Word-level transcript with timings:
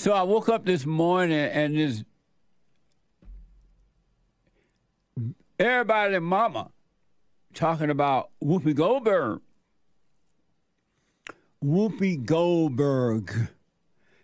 So 0.00 0.14
I 0.14 0.22
woke 0.22 0.48
up 0.48 0.64
this 0.64 0.86
morning 0.86 1.38
and 1.38 1.76
this 1.76 2.04
everybody 5.58 6.18
mama 6.20 6.70
talking 7.52 7.90
about 7.90 8.30
Whoopi 8.42 8.74
Goldberg. 8.74 9.42
Whoopi 11.62 12.24
Goldberg. 12.24 13.50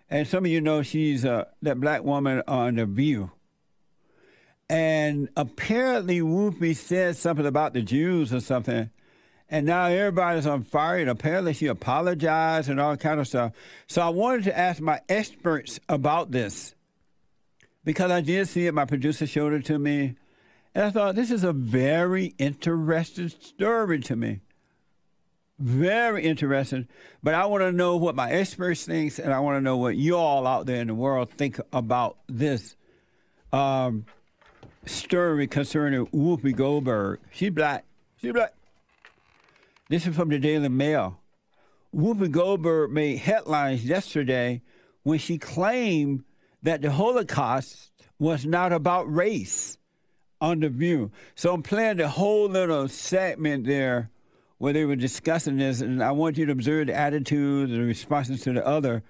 And 0.08 0.26
some 0.26 0.46
of 0.46 0.50
you 0.50 0.62
know 0.62 0.80
she's 0.80 1.26
uh, 1.26 1.44
that 1.60 1.78
black 1.78 2.02
woman 2.02 2.42
on 2.48 2.76
The 2.76 2.86
View. 2.86 3.32
And 4.70 5.28
apparently 5.36 6.20
Whoopi 6.20 6.74
said 6.74 7.16
something 7.16 7.44
about 7.44 7.74
the 7.74 7.82
Jews 7.82 8.32
or 8.32 8.40
something. 8.40 8.88
And 9.48 9.66
now 9.66 9.86
everybody's 9.86 10.46
on 10.46 10.62
fire. 10.62 10.98
And 10.98 11.10
apparently 11.10 11.52
she 11.52 11.66
apologized 11.66 12.68
and 12.68 12.80
all 12.80 12.96
kind 12.96 13.20
of 13.20 13.28
stuff. 13.28 13.52
So 13.86 14.02
I 14.02 14.08
wanted 14.08 14.44
to 14.44 14.58
ask 14.58 14.80
my 14.80 15.00
experts 15.08 15.78
about 15.88 16.32
this 16.32 16.74
because 17.84 18.10
I 18.10 18.20
did 18.20 18.48
see 18.48 18.66
it. 18.66 18.74
My 18.74 18.84
producer 18.84 19.26
showed 19.26 19.52
it 19.52 19.64
to 19.66 19.78
me. 19.78 20.16
And 20.74 20.84
I 20.84 20.90
thought, 20.90 21.14
this 21.14 21.30
is 21.30 21.42
a 21.42 21.54
very 21.54 22.34
interesting 22.38 23.30
story 23.30 24.00
to 24.00 24.16
me. 24.16 24.40
Very 25.58 26.24
interesting. 26.24 26.86
But 27.22 27.32
I 27.34 27.46
want 27.46 27.62
to 27.62 27.72
know 27.72 27.96
what 27.96 28.14
my 28.14 28.30
experts 28.30 28.84
think, 28.84 29.18
and 29.18 29.32
I 29.32 29.38
want 29.40 29.56
to 29.56 29.62
know 29.62 29.78
what 29.78 29.96
you 29.96 30.16
all 30.16 30.46
out 30.46 30.66
there 30.66 30.82
in 30.82 30.88
the 30.88 30.94
world 30.94 31.30
think 31.30 31.58
about 31.72 32.18
this 32.28 32.76
um, 33.54 34.04
story 34.84 35.46
concerning 35.46 36.06
Whoopi 36.08 36.54
Goldberg. 36.54 37.20
She's 37.32 37.50
black. 37.50 37.84
She's 38.20 38.32
black. 38.32 38.55
This 39.88 40.04
is 40.06 40.16
from 40.16 40.30
the 40.30 40.38
Daily 40.38 40.68
Mail. 40.68 41.20
Whoopi 41.94 42.30
Goldberg 42.30 42.90
made 42.90 43.18
headlines 43.18 43.84
yesterday 43.84 44.62
when 45.04 45.20
she 45.20 45.38
claimed 45.38 46.24
that 46.62 46.82
the 46.82 46.90
Holocaust 46.90 47.92
was 48.18 48.44
not 48.44 48.72
about 48.72 49.12
race 49.12 49.78
on 50.40 50.58
the 50.58 50.68
view. 50.68 51.12
So 51.36 51.54
I'm 51.54 51.62
playing 51.62 51.98
the 51.98 52.08
whole 52.08 52.48
little 52.48 52.88
segment 52.88 53.64
there 53.64 54.10
where 54.58 54.72
they 54.72 54.84
were 54.84 54.96
discussing 54.96 55.58
this, 55.58 55.80
and 55.80 56.02
I 56.02 56.10
want 56.10 56.36
you 56.36 56.46
to 56.46 56.52
observe 56.52 56.88
the 56.88 56.94
attitudes 56.94 57.70
and 57.70 57.80
the 57.80 57.86
responses 57.86 58.40
to 58.42 58.52
the 58.54 58.66
other 58.66 59.04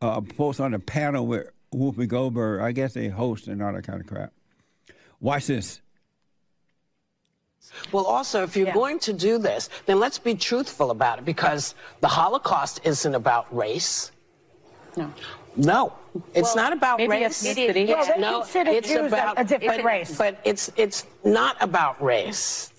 uh, 0.00 0.22
folks 0.36 0.60
on 0.60 0.70
the 0.70 0.78
panel 0.78 1.26
with 1.26 1.50
Whoopi 1.74 2.08
Goldberg. 2.08 2.62
I 2.62 2.72
guess 2.72 2.94
they 2.94 3.08
host 3.08 3.48
and 3.48 3.62
all 3.62 3.74
that 3.74 3.84
kind 3.84 4.00
of 4.00 4.06
crap. 4.06 4.32
Watch 5.20 5.48
this. 5.48 5.82
Well, 7.92 8.04
also, 8.04 8.42
if 8.42 8.56
you're 8.56 8.68
Yeah. 8.68 8.74
going 8.74 8.98
to 9.00 9.12
do 9.12 9.38
this, 9.38 9.68
then 9.86 9.98
let's 9.98 10.18
be 10.18 10.34
truthful 10.34 10.90
about 10.90 11.18
it 11.18 11.24
because 11.24 11.74
the 12.00 12.08
Holocaust 12.08 12.80
isn't 12.84 13.14
about 13.14 13.46
race. 13.54 14.10
No. 14.96 15.12
No, 15.56 15.92
it's 16.34 16.54
not 16.56 16.72
about 16.72 16.98
maybe 16.98 17.10
race. 17.10 17.44
It's- 17.44 17.56
Well, 17.88 18.04
they 18.06 18.20
no, 18.20 18.42
it's 18.42 18.88
Jews 18.88 19.06
about 19.12 19.38
a 19.38 19.44
different 19.44 19.82
but- 19.82 19.84
race. 19.84 20.16
But 20.16 20.38
it's 20.44 20.70
it's 20.76 21.06
not 21.22 21.56
about 21.60 22.02
race. 22.02 22.70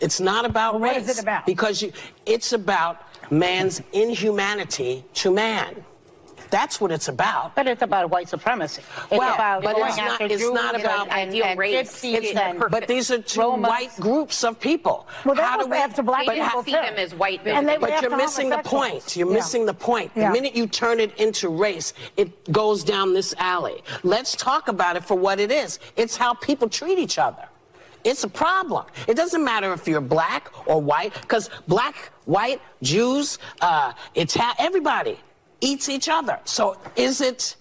It's 0.00 0.18
not 0.20 0.44
about 0.44 0.80
Well, 0.80 0.94
race. 0.94 1.08
is 1.08 1.18
it 1.18 1.22
about? 1.22 1.46
Because 1.46 1.82
you, 1.82 1.92
it's 2.26 2.52
about 2.52 3.02
man's 3.30 3.80
inhumanity 3.92 5.04
to 5.14 5.30
man. 5.30 5.84
That's 6.52 6.82
what 6.82 6.92
it's 6.92 7.08
about. 7.08 7.54
But 7.56 7.66
it's 7.66 7.80
about 7.80 8.10
white 8.10 8.28
supremacy. 8.28 8.82
It's 9.10 9.18
Well, 9.18 9.34
about 9.34 9.62
but 9.64 9.74
going 9.74 9.88
it's 9.88 9.96
not- 9.96 10.10
after 10.12 10.24
it's 10.26 10.42
Jews 10.42 10.52
not 10.52 10.74
and- 10.74 10.84
about 10.84 11.08
and, 11.08 11.30
ideal 11.30 11.46
and 11.46 11.58
race. 11.58 11.88
gypsies 11.90 12.14
It's- 12.14 12.36
and 12.36 12.62
but 12.70 12.86
these 12.86 13.10
are 13.10 13.22
two 13.22 13.40
Romas. 13.40 13.68
white 13.68 13.96
groups 13.98 14.44
of 14.44 14.60
people. 14.60 15.06
Well, 15.24 15.34
they 15.34 15.40
How 15.42 15.56
must 15.56 15.68
do 15.68 15.70
we 15.72 15.78
have 15.78 15.94
to 15.94 16.02
black 16.02 16.26
They 16.26 16.34
people 16.34 16.50
don't 16.52 16.64
see 16.66 16.72
them 16.72 16.94
as 16.98 17.14
white 17.14 17.40
And 17.46 17.66
they 17.66 17.78
But 17.78 18.02
you're 18.02 18.16
missing 18.16 18.50
the 18.50 18.58
point. 18.58 19.16
You're 19.16 19.28
Yeah. 19.28 19.34
missing 19.34 19.64
the 19.64 19.72
point. 19.74 20.12
Yeah. 20.14 20.28
The 20.28 20.32
minute 20.34 20.54
you 20.54 20.66
turn 20.66 21.00
it 21.00 21.16
into 21.18 21.48
race, 21.48 21.94
it 22.18 22.52
goes 22.52 22.84
down 22.84 23.14
this 23.14 23.34
alley. 23.38 23.82
Let's 24.02 24.36
talk 24.36 24.68
about 24.68 24.96
it 24.96 25.04
for 25.04 25.14
what 25.16 25.40
it 25.40 25.50
is. 25.50 25.78
It's 25.96 26.16
how 26.18 26.34
people 26.34 26.68
treat 26.68 26.98
each 26.98 27.18
other. 27.18 27.44
It's 28.04 28.24
a 28.24 28.28
problem. 28.28 28.84
It 29.06 29.14
doesn't 29.16 29.42
matter 29.42 29.72
if 29.72 29.88
you're 29.88 30.00
black 30.02 30.50
or 30.66 30.82
white, 30.82 31.14
because 31.22 31.48
black, 31.66 32.10
white, 32.26 32.60
Jews, 32.82 33.38
uh, 33.62 33.92
it's 34.14 34.34
ha- 34.34 34.54
everybody 34.58 35.18
eats 35.62 35.88
each 35.88 36.08
other. 36.10 36.38
So 36.44 36.76
is 36.96 37.22
it, 37.22 37.56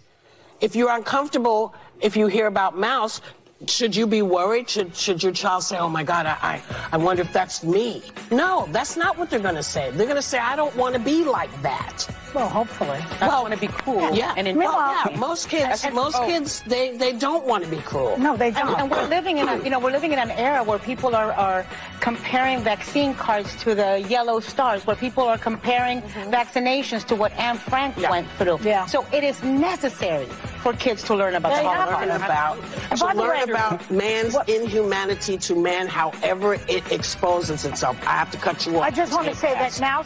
if 0.59 0.75
you're 0.75 0.91
uncomfortable, 0.91 1.73
if 2.01 2.17
you 2.17 2.27
hear 2.27 2.47
about 2.47 2.77
mouse, 2.77 3.21
should 3.67 3.95
you 3.95 4.07
be 4.07 4.21
worried? 4.23 4.69
Should, 4.69 4.95
should 4.95 5.21
your 5.21 5.31
child 5.31 5.63
say, 5.63 5.77
oh 5.77 5.87
my 5.87 6.03
God, 6.03 6.25
I, 6.25 6.37
I, 6.41 6.63
I 6.93 6.97
wonder 6.97 7.21
if 7.21 7.31
that's 7.31 7.63
me? 7.63 8.01
No, 8.31 8.67
that's 8.71 8.97
not 8.97 9.17
what 9.17 9.29
they're 9.29 9.39
going 9.39 9.55
to 9.55 9.63
say. 9.63 9.91
They're 9.91 10.07
going 10.07 10.15
to 10.15 10.21
say, 10.21 10.39
I 10.39 10.55
don't 10.55 10.75
want 10.75 10.95
to 10.95 10.99
be 10.99 11.23
like 11.23 11.61
that. 11.61 12.07
Well, 12.33 12.47
hopefully. 12.49 12.99
Well, 13.19 13.31
I 13.31 13.41
want 13.41 13.53
to 13.53 13.59
be 13.59 13.67
cool. 13.67 14.15
Yeah, 14.15 14.33
And 14.37 14.47
in 14.47 14.55
well, 14.57 14.77
yeah, 15.05 15.17
most 15.17 15.49
kids, 15.49 15.83
And- 15.83 15.93
most 15.93 16.15
oh. 16.17 16.25
kids, 16.25 16.61
they, 16.67 16.95
they 16.95 17.13
don't 17.13 17.45
want 17.45 17.63
to 17.63 17.69
be 17.69 17.77
cruel. 17.77 18.17
No, 18.17 18.37
they 18.37 18.51
don't. 18.51 18.79
and 18.79 18.89
we're 18.89 19.07
living 19.07 19.37
in 19.37 19.47
a, 19.49 19.57
you 19.63 19.69
know, 19.69 19.79
we're 19.79 19.91
living 19.91 20.13
in 20.13 20.19
an 20.19 20.31
era 20.31 20.63
where 20.63 20.79
people 20.79 21.15
are, 21.15 21.31
are 21.33 21.65
comparing 21.99 22.61
vaccine 22.61 23.13
cards 23.15 23.55
to 23.63 23.75
the 23.75 23.99
yellow 24.07 24.39
stars, 24.39 24.85
where 24.87 24.95
people 24.95 25.23
are 25.23 25.37
comparing 25.37 26.01
mm-hmm. 26.01 26.31
vaccinations 26.31 27.05
to 27.07 27.15
what 27.15 27.31
Anne 27.33 27.57
Frank 27.57 27.97
went 27.97 28.27
through. 28.37 28.59
Yeah. 28.61 28.85
So 28.85 29.05
it 29.13 29.23
is 29.23 29.43
necessary 29.43 30.25
for 30.63 30.73
kids 30.73 31.03
to 31.03 31.15
learn 31.15 31.35
about 31.35 31.49
They 31.55 31.63
the 31.63 31.69
have 31.69 31.89
learn 31.99 32.21
about 32.21 32.57
to 32.97 33.05
learn 33.17 33.27
way- 33.29 33.51
about 33.51 33.91
man's 33.91 34.33
What- 34.33 34.47
inhumanity 34.49 35.37
to 35.37 35.55
man, 35.55 35.87
however 35.87 36.53
it 36.67 36.89
exposes 36.91 37.65
itself. 37.65 37.97
I 38.07 38.11
have 38.11 38.31
to 38.31 38.37
cut 38.37 38.65
you 38.65 38.77
off. 38.77 38.83
I 38.83 38.91
just 38.91 39.13
want 39.13 39.27
to 39.27 39.35
say 39.35 39.53
that 39.53 39.79
now. 39.79 40.03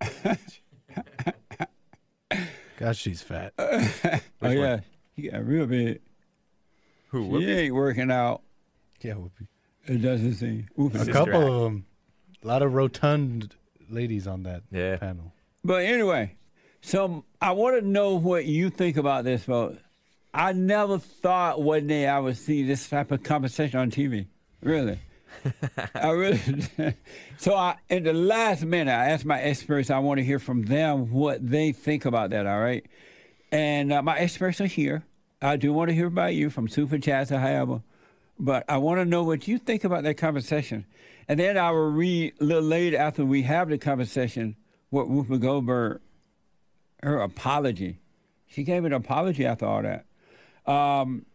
God, 2.78 2.96
she's 2.96 3.22
fat. 3.22 3.52
Oh, 4.42 4.50
yeah. 4.50 4.80
He 5.14 5.28
got 5.30 5.46
real 5.46 5.66
big. 5.66 6.00
Who? 7.08 7.38
He 7.38 7.50
ain't 7.50 7.74
working 7.74 8.10
out. 8.10 8.42
Yeah, 9.00 9.14
Whoopi. 9.14 9.46
It 9.86 9.98
doesn't 9.98 10.34
seem. 10.34 10.68
Ooh. 10.78 10.88
A 10.94 11.06
couple 11.06 11.34
Act. 11.34 11.48
of 11.48 11.62
them. 11.62 11.86
A 12.42 12.46
lot 12.46 12.62
of 12.62 12.74
rotund 12.74 13.54
ladies 13.88 14.26
on 14.26 14.42
that 14.44 14.62
Yeah. 14.70 14.96
panel. 14.96 15.32
But 15.64 15.84
anyway, 15.84 16.36
so 16.82 17.24
I 17.40 17.52
want 17.52 17.80
to 17.80 17.86
know 17.86 18.16
what 18.16 18.44
you 18.46 18.68
think 18.70 18.96
about 18.96 19.24
this, 19.24 19.44
folks. 19.44 19.78
I 20.34 20.52
never 20.52 20.98
thought 20.98 21.62
one 21.62 21.86
day 21.86 22.06
I 22.06 22.18
would 22.18 22.36
see 22.36 22.62
this 22.62 22.88
type 22.88 23.10
of 23.10 23.22
conversation 23.22 23.78
on 23.80 23.90
TV. 23.90 24.26
Really. 24.62 24.98
I 25.94 26.10
really. 26.10 26.66
so 27.38 27.54
I, 27.54 27.76
in 27.88 28.04
the 28.04 28.12
last 28.12 28.64
minute, 28.64 28.90
I 28.90 29.10
asked 29.10 29.24
my 29.24 29.40
experts. 29.40 29.90
I 29.90 29.98
want 29.98 30.18
to 30.18 30.24
hear 30.24 30.38
from 30.38 30.64
them 30.64 31.10
what 31.10 31.48
they 31.48 31.72
think 31.72 32.04
about 32.04 32.30
that. 32.30 32.46
All 32.46 32.60
right, 32.60 32.84
and 33.52 33.92
uh, 33.92 34.02
my 34.02 34.18
experts 34.18 34.60
are 34.60 34.66
here. 34.66 35.04
I 35.42 35.56
do 35.56 35.72
want 35.72 35.90
to 35.90 35.94
hear 35.94 36.06
about 36.06 36.34
you 36.34 36.50
from 36.50 36.68
super 36.68 36.98
chats 36.98 37.30
or 37.30 37.38
however, 37.38 37.82
but 38.38 38.64
I 38.68 38.78
want 38.78 39.00
to 39.00 39.04
know 39.04 39.22
what 39.22 39.46
you 39.46 39.58
think 39.58 39.84
about 39.84 40.02
that 40.04 40.16
conversation, 40.16 40.86
and 41.28 41.38
then 41.38 41.56
I 41.58 41.70
will 41.70 41.90
read 41.90 42.34
a 42.40 42.44
little 42.44 42.62
later 42.62 42.96
after 42.96 43.24
we 43.24 43.42
have 43.42 43.68
the 43.68 43.78
conversation 43.78 44.56
what 44.90 45.08
Whoopi 45.08 45.40
Goldberg, 45.40 46.00
her 47.02 47.20
apology. 47.20 48.00
She 48.46 48.62
gave 48.62 48.84
an 48.84 48.92
apology 48.92 49.44
after 49.44 49.66
all 49.66 49.82
that. 49.82 50.06
Um, 50.70 51.26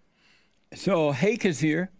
so 0.73 1.11
Hake 1.11 1.45
is 1.45 1.59
here. 1.59 1.91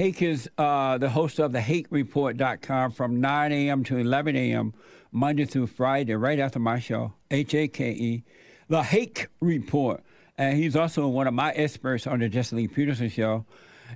Hake 0.00 0.22
is 0.22 0.48
uh, 0.56 0.96
the 0.96 1.10
host 1.10 1.38
of 1.38 1.52
the 1.52 1.58
HakeReport.com 1.58 2.92
from 2.92 3.20
9 3.20 3.52
a.m. 3.52 3.84
to 3.84 3.98
11 3.98 4.34
a.m. 4.34 4.72
Monday 5.12 5.44
through 5.44 5.66
Friday, 5.66 6.14
right 6.14 6.38
after 6.38 6.58
my 6.58 6.78
show, 6.78 7.12
H 7.30 7.54
A 7.54 7.68
K 7.68 7.90
E, 7.90 8.24
the 8.68 8.82
Hake 8.82 9.26
Report. 9.40 10.02
And 10.38 10.56
he's 10.56 10.74
also 10.74 11.06
one 11.06 11.26
of 11.26 11.34
my 11.34 11.50
experts 11.52 12.06
on 12.06 12.20
the 12.20 12.30
Jesse 12.30 12.56
Lee 12.56 12.66
Peterson 12.66 13.10
show. 13.10 13.44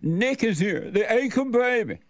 Nick 0.02 0.44
is 0.44 0.58
here, 0.58 0.90
the 0.90 1.10
Anchor 1.10 1.46
Baby. 1.46 2.00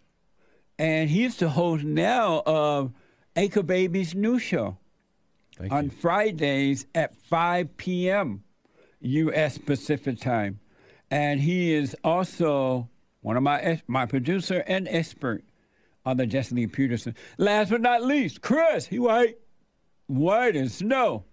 And 0.77 1.09
he's 1.09 1.37
the 1.37 1.51
host 1.51 1.85
now 1.85 2.43
of 2.47 2.93
Anchor 3.37 3.63
Baby's 3.63 4.13
new 4.13 4.41
show 4.41 4.77
Thank 5.57 5.73
on 5.73 5.85
you. 5.85 5.91
Fridays 5.91 6.87
at 6.97 7.15
5 7.15 7.77
p.m. 7.77 8.43
U.S. 9.01 9.57
Pacific 9.57 10.19
time, 10.19 10.59
and 11.13 11.39
he 11.39 11.73
is 11.73 11.95
also 12.03 12.89
one 13.25 13.39
of 13.39 13.43
my 13.43 13.81
my 13.87 14.05
producer 14.05 14.63
and 14.67 14.87
expert 14.87 15.43
on 16.05 16.19
the 16.19 16.27
Jesse 16.27 16.55
Lee 16.55 16.67
Peterson. 16.67 17.15
Last 17.39 17.71
but 17.71 17.81
not 17.81 18.03
least, 18.05 18.43
Chris. 18.43 18.87
He 18.87 18.99
white, 18.99 19.39
white 20.07 20.55
as 20.57 20.75
snow, 20.75 21.25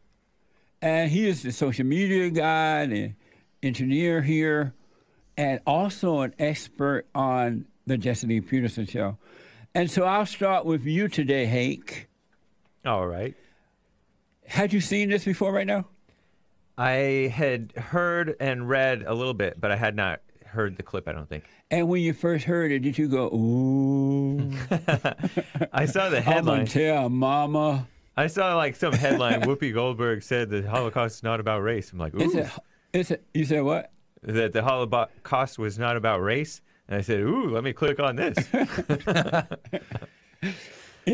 and 0.82 1.12
he 1.12 1.28
is 1.28 1.44
the 1.44 1.52
social 1.52 1.86
media 1.86 2.30
guy, 2.30 2.86
the 2.86 3.14
engineer 3.62 4.22
here, 4.22 4.74
and 5.36 5.60
also 5.68 6.22
an 6.22 6.34
expert 6.40 7.08
on 7.14 7.66
the 7.86 7.98
Jesse 7.98 8.26
Lee 8.26 8.40
Peterson 8.40 8.86
show. 8.86 9.18
And 9.76 9.92
so 9.92 10.04
I'll 10.04 10.26
start 10.26 10.66
with 10.66 10.86
you 10.86 11.10
today, 11.10 11.46
Hake. 11.46 12.08
All 12.86 13.06
right. 13.06 13.36
Had 14.48 14.72
you 14.72 14.80
seen 14.80 15.10
this 15.10 15.26
before 15.26 15.52
right 15.52 15.68
now? 15.68 15.88
I 16.78 17.34
had 17.36 17.74
heard 17.74 18.38
and 18.40 18.70
read 18.70 19.04
a 19.06 19.14
little 19.14 19.34
bit, 19.34 19.60
but 19.60 19.72
I 19.72 19.76
had 19.76 19.94
not 19.94 20.22
heard 20.52 20.78
the 20.78 20.84
clip. 20.84 21.08
I 21.08 21.12
don't 21.14 21.28
think. 21.28 21.44
And 21.70 21.88
when 21.90 22.02
you 22.02 22.14
first 22.14 22.46
heard 22.46 22.72
it, 22.72 22.80
did 22.80 22.98
you 22.98 23.08
go, 23.08 23.28
ooh, 23.28 24.52
I 25.74 25.86
saw 25.86 26.10
the 26.10 26.18
I'm 26.18 26.24
headline. 26.24 26.66
tell 26.68 27.10
mama? 27.10 27.88
I 28.18 28.28
saw 28.28 28.56
like 28.56 28.76
some 28.76 28.94
headline. 28.94 29.42
Whoopi 29.42 29.74
Goldberg 29.74 30.24
said 30.24 30.50
the 30.50 30.70
Holocaust 30.70 31.18
is 31.18 31.24
not 31.24 31.40
about 31.40 31.62
race. 31.64 31.92
I'm 31.92 32.00
like, 32.00 32.14
Is 32.16 32.36
ooh. 32.36 32.40
it, 32.40 32.50
It's 32.94 33.12
a, 33.12 33.20
you 33.34 33.46
said 33.46 33.64
what? 33.64 33.92
that 34.24 34.54
the 34.54 34.62
Holocaust 34.64 35.58
was 35.58 35.80
not 35.80 35.98
about 35.98 36.22
race. 36.22 36.62
And 36.88 36.98
I 36.98 37.02
said, 37.02 37.22
"Ooh, 37.22 37.50
let 37.50 37.64
me 37.64 37.72
click 37.74 38.00
on 38.02 38.18
this." 38.18 38.36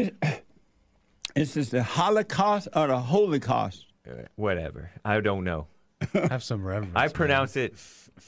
Is 1.36 1.54
this 1.54 1.69
the 1.69 1.84
Holocaust 1.84 2.68
or 2.75 2.88
the 2.88 3.00
Holocaust? 3.00 3.86
Uh, 4.10 4.24
Whatever. 4.36 4.89
I 5.06 5.19
don't 5.22 5.44
know. 5.44 5.68
Have 6.13 6.44
some 6.44 6.63
reverence. 6.66 6.94
I 6.95 7.01
man. 7.06 7.10
pronounce 7.12 7.56
it. 7.56 7.75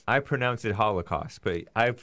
I 0.08 0.20
pronounce 0.20 0.66
it 0.66 0.74
Holocaust, 0.74 1.42
but 1.44 1.62
I 1.76 1.94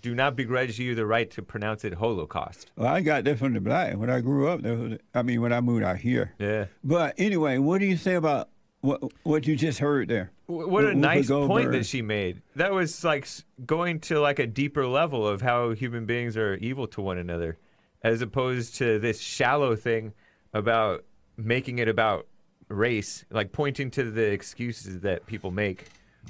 do 0.00 0.14
not 0.14 0.34
begrudge 0.36 0.78
you 0.78 0.94
the 0.94 1.06
right 1.06 1.30
to 1.32 1.42
pronounce 1.42 1.84
it 1.84 1.94
Holocaust. 1.94 2.70
Well, 2.76 2.88
I 2.88 3.00
got 3.00 3.24
that 3.24 3.38
from 3.38 3.52
the 3.54 3.60
black. 3.60 3.96
When 3.96 4.10
I 4.10 4.20
grew 4.20 4.48
up, 4.48 4.62
there 4.62 4.76
was, 4.76 4.98
I 5.14 5.22
mean, 5.22 5.40
when 5.40 5.52
I 5.52 5.60
moved 5.60 5.84
out 5.84 5.98
here. 5.98 6.32
Yeah. 6.38 6.66
But 6.82 7.14
anyway, 7.18 7.58
what 7.58 7.78
do 7.78 7.86
you 7.86 7.96
say 7.96 8.14
about 8.14 8.48
what 8.80 9.02
what 9.22 9.46
you 9.46 9.56
just 9.56 9.78
heard 9.78 10.08
there? 10.08 10.30
W- 10.48 10.68
What 10.68 10.84
a 10.84 10.94
nice 10.94 11.28
point 11.28 11.72
that 11.72 11.86
she 11.86 12.02
made. 12.02 12.42
That 12.56 12.72
was 12.72 13.04
like 13.04 13.26
going 13.64 14.00
to 14.00 14.20
like 14.20 14.38
a 14.38 14.46
deeper 14.46 14.86
level 14.86 15.26
of 15.26 15.40
how 15.42 15.70
human 15.70 16.06
beings 16.06 16.36
are 16.36 16.56
evil 16.56 16.86
to 16.88 17.00
one 17.00 17.16
another, 17.18 17.56
as 18.02 18.20
opposed 18.20 18.74
to 18.76 18.98
this 18.98 19.20
shallow 19.20 19.74
thing 19.76 20.12
about 20.52 21.04
making 21.36 21.78
it 21.78 21.88
about 21.88 22.26
race, 22.68 23.24
like 23.30 23.52
pointing 23.52 23.90
to 23.92 24.10
the 24.10 24.30
excuses 24.32 25.00
that 25.00 25.24
people 25.26 25.50
make 25.50 25.86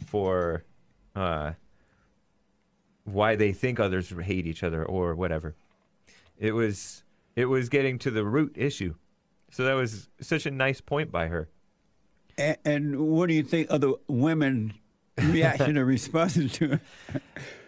for 0.06 0.64
uh, 1.14 1.52
why 3.05 3.37
they 3.37 3.52
think 3.52 3.78
others 3.78 4.11
hate 4.11 4.46
each 4.46 4.62
other 4.62 4.84
or 4.84 5.14
whatever. 5.14 5.55
It 6.38 6.52
was 6.52 7.02
it 7.37 7.46
was 7.46 7.69
getting 7.69 7.99
to 8.00 8.11
the 8.11 8.25
root 8.25 8.52
issue. 8.56 8.94
So 9.50 9.64
that 9.64 9.75
was 9.75 10.08
such 10.20 10.46
a 10.46 10.50
nice 10.50 10.81
point 10.81 11.12
by 11.12 11.28
her. 11.28 11.49
And, 12.37 12.56
and 12.64 13.00
what 13.11 13.28
do 13.28 13.34
you 13.34 13.44
think 13.44 13.70
of 13.70 13.81
the 13.81 13.94
women 14.08 14.75
reaction 15.19 15.78
or 15.78 15.84
responses 15.84 16.52
to 16.55 16.72
it? 16.75 16.81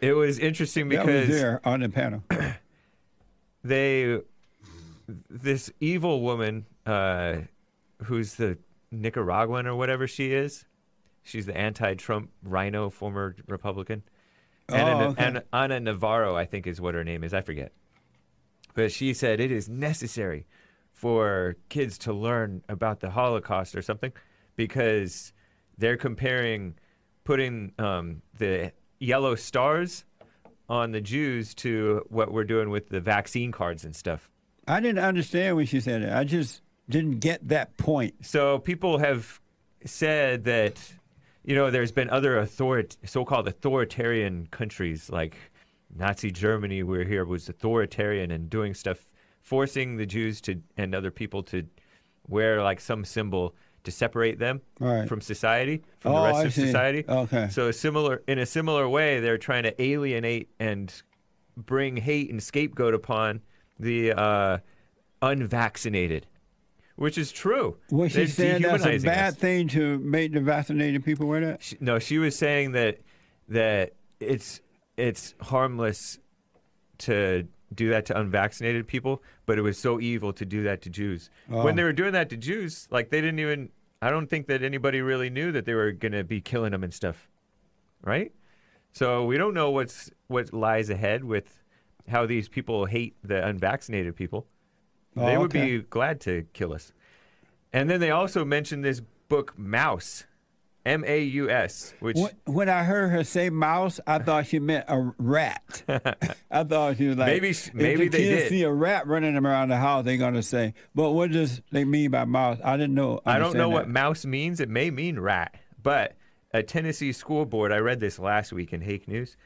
It 0.01 0.13
was 0.13 0.39
interesting 0.39 0.89
That 0.89 1.07
was 1.07 1.15
because 1.15 1.29
there 1.29 1.61
on 1.65 1.81
the 1.81 1.89
panel. 1.89 2.23
they 3.65 4.21
this 5.31 5.71
evil 5.81 6.21
woman 6.21 6.67
uh 6.85 7.37
who's 8.05 8.35
the 8.35 8.59
nicaraguan 8.91 9.67
or 9.67 9.77
whatever 9.77 10.09
she 10.09 10.33
is 10.33 10.65
she's 11.27 11.47
the 11.47 11.57
anti-trump 11.57 12.31
RINO 12.43 12.91
former 12.91 13.37
republican 13.47 14.03
anna, 14.69 14.91
Oh, 14.91 15.11
okay. 15.11 15.25
Anna, 15.25 15.43
Ana 15.53 15.81
navarro 15.81 16.37
i 16.37 16.45
think 16.45 16.67
is 16.67 16.81
what 16.81 16.95
her 16.95 17.05
name 17.05 17.25
is 17.25 17.35
i 17.35 17.41
forget 17.41 17.73
but 18.75 18.93
she 18.93 19.15
said 19.15 19.41
it 19.41 19.51
is 19.51 19.69
necessary 19.69 20.47
for 20.93 21.57
kids 21.69 21.99
to 21.99 22.13
learn 22.13 22.63
about 22.69 23.01
the 23.01 23.11
holocaust 23.11 23.75
or 23.75 23.83
something 23.83 24.13
because 24.57 25.33
they're 25.79 25.97
comparing 25.97 26.75
putting 27.25 27.73
um, 27.79 28.23
the 28.39 28.73
yellow 28.99 29.35
stars 29.35 30.05
on 30.69 30.93
the 30.93 31.01
jews 31.01 31.55
to 31.55 32.05
what 32.09 32.33
we're 32.33 32.45
doing 32.45 32.71
with 32.71 32.89
the 32.89 33.01
vaccine 33.01 33.53
cards 33.53 33.85
and 33.85 33.95
stuff 33.95 34.31
I 34.69 34.81
didn't 34.81 34.99
understand 35.05 35.57
when 35.57 35.67
she 35.67 35.81
said 35.81 36.03
it. 36.03 36.13
I 36.13 36.25
just 36.25 36.61
didn't 36.89 37.21
get 37.21 37.47
that 37.49 37.77
point. 37.77 38.15
So 38.27 38.59
people 38.59 38.99
have 38.99 39.41
said 39.85 40.45
that 40.45 40.81
you 41.47 41.55
know 41.55 41.71
there's 41.71 41.93
been 41.93 42.11
other 42.11 42.41
author- 42.41 42.85
so-called 43.05 43.49
authoritarian 43.49 44.47
countries 44.51 45.09
like 45.09 45.37
Nazi 45.97 46.31
Germany 46.31 46.83
where 46.83 47.05
here 47.05 47.25
was 47.25 47.49
authoritarian 47.49 48.31
and 48.33 48.51
doing 48.51 48.75
stuff 48.75 49.09
forcing 49.41 49.97
the 49.97 50.05
Jews 50.05 50.41
to 50.43 50.61
and 50.77 50.95
other 50.95 51.11
people 51.13 51.43
to 51.45 51.63
wear 52.29 52.61
like 52.63 52.81
some 52.81 53.05
symbol 53.05 53.55
to 53.85 53.93
separate 53.93 54.41
them 54.41 54.61
Right. 54.81 55.09
from 55.09 55.21
society 55.21 55.83
from 56.01 56.13
Oh, 56.13 56.17
the 56.23 56.27
rest 56.27 56.39
I 56.41 56.45
of 56.47 56.53
see. 56.55 56.67
society. 56.67 57.05
Okay. 57.09 57.49
So 57.51 57.69
a 57.69 57.73
similar 57.73 58.23
in 58.27 58.41
a 58.41 58.47
similar 58.47 58.89
way 58.89 59.21
they're 59.21 59.39
trying 59.39 59.63
to 59.63 59.81
alienate 59.81 60.49
and 60.59 60.93
bring 61.57 61.97
hate 61.97 62.29
and 62.31 62.43
scapegoat 62.43 62.93
upon 62.95 63.41
the 63.79 64.13
uh, 64.13 64.59
unvaccinated. 65.23 66.27
Which 66.97 67.19
is 67.19 67.31
true. 67.31 67.77
Was 67.91 68.13
she 68.13 68.19
They're 68.19 68.27
saying 68.27 68.63
that's 68.63 68.87
a 68.87 68.99
bad 68.99 69.35
us. 69.35 69.39
thing 69.39 69.69
to 69.69 69.99
make 69.99 70.33
the 70.33 70.41
vaccinated 70.41 71.05
people 71.05 71.27
wear 71.27 71.41
that? 71.45 71.63
She- 71.63 71.77
no, 71.81 71.99
she 71.99 72.19
was 72.19 72.37
saying 72.37 72.73
that 72.73 72.99
that 73.49 73.93
it's 74.19 74.61
it's 74.97 75.35
harmless 75.41 76.19
to 76.99 77.47
do 77.75 77.91
that 77.91 78.07
to 78.07 78.19
unvaccinated 78.19 78.87
people, 78.87 79.23
but 79.45 79.59
it 79.59 79.63
was 79.63 79.79
so 79.79 80.01
evil 80.01 80.33
to 80.33 80.47
do 80.47 80.63
that 80.63 80.83
to 80.83 80.91
Jews. 80.91 81.31
Oh. 81.51 81.65
When 81.65 81.77
they 81.77 81.83
were 81.83 81.93
doing 81.93 82.13
that 82.13 82.31
to 82.31 82.37
Jews, 82.37 82.89
like 82.91 83.11
they 83.11 83.21
didn't 83.21 83.41
even 83.41 83.71
I 84.01 84.11
don't 84.11 84.29
think 84.29 84.47
that 84.47 84.63
anybody 84.63 85.01
really 85.03 85.31
knew 85.31 85.53
that 85.53 85.65
they 85.65 85.75
were 85.75 85.93
going 85.93 86.13
to 86.13 86.25
be 86.25 86.41
killing 86.41 86.73
them 86.73 86.83
and 86.85 86.95
stuff. 86.95 87.29
Right? 88.03 88.33
So 88.93 89.25
we 89.25 89.37
don't 89.37 89.53
know 89.53 89.71
what's 89.71 90.11
what 90.29 90.53
lies 90.55 90.89
ahead 90.89 91.25
with 91.25 91.63
how 92.09 92.25
these 92.25 92.49
people 92.49 92.87
hate 92.87 93.17
the 93.23 93.47
unvaccinated 93.47 94.17
people. 94.17 94.47
Oh, 95.17 95.27
they 95.27 95.37
would 95.39 95.55
okay. 95.57 95.79
be 95.79 95.83
glad 95.83 96.21
to 96.23 96.47
kill 96.53 96.73
us. 96.73 96.93
And 97.73 97.89
then 97.91 98.01
they 98.01 98.11
also 98.11 98.45
mentioned 98.45 98.85
this 98.85 99.01
book 99.29 99.59
Mouse, 99.59 100.25
M 100.85 101.05
A 101.07 101.21
U 101.23 101.51
S, 101.51 101.95
which 102.01 102.17
When- 102.45 102.69
I 102.69 102.85
heard 102.85 103.09
her 103.11 103.25
say 103.25 103.51
mouse, 103.51 103.99
I 104.07 104.19
thought 104.21 104.47
she 104.47 104.59
meant 104.61 104.85
a 104.89 105.13
rat. 105.19 105.83
I 106.51 106.63
thought 106.65 106.97
she 106.97 107.09
was 107.09 107.17
like, 107.17 107.27
Maybe 107.27 107.53
sh- 107.53 107.69
if 107.69 107.75
maybe 107.75 108.05
the 108.09 108.19
they 108.19 108.25
kids 108.25 108.43
did. 108.45 108.49
see 108.51 108.63
a 108.63 108.73
rat 108.73 109.07
running 109.07 109.37
around 109.37 109.69
the 109.71 109.77
house, 109.79 110.05
they're 110.05 110.17
gonna 110.17 110.43
say, 110.45 110.75
"But 110.95 111.11
what 111.13 111.33
does 111.33 111.61
they 111.73 111.85
mean 111.85 112.13
by 112.13 112.25
mouse?" 112.25 112.59
I 112.63 112.77
didn't 112.77 112.95
know. 112.95 113.21
I 113.27 113.39
don't 113.39 113.55
know 113.57 113.65
understand 113.65 113.73
what 113.73 113.89
mouse 113.89 114.25
means. 114.25 114.61
It 114.61 114.69
may 114.69 114.91
mean 114.91 115.19
rat, 115.19 115.55
but 115.83 116.15
a 116.55 116.63
Tennessee 116.63 117.13
school 117.13 117.45
board, 117.47 117.73
I 117.73 117.79
read 117.79 117.99
this 118.01 118.19
last 118.21 118.53
week 118.53 118.73
in 118.73 118.81
Hake 118.81 119.09
News. 119.09 119.37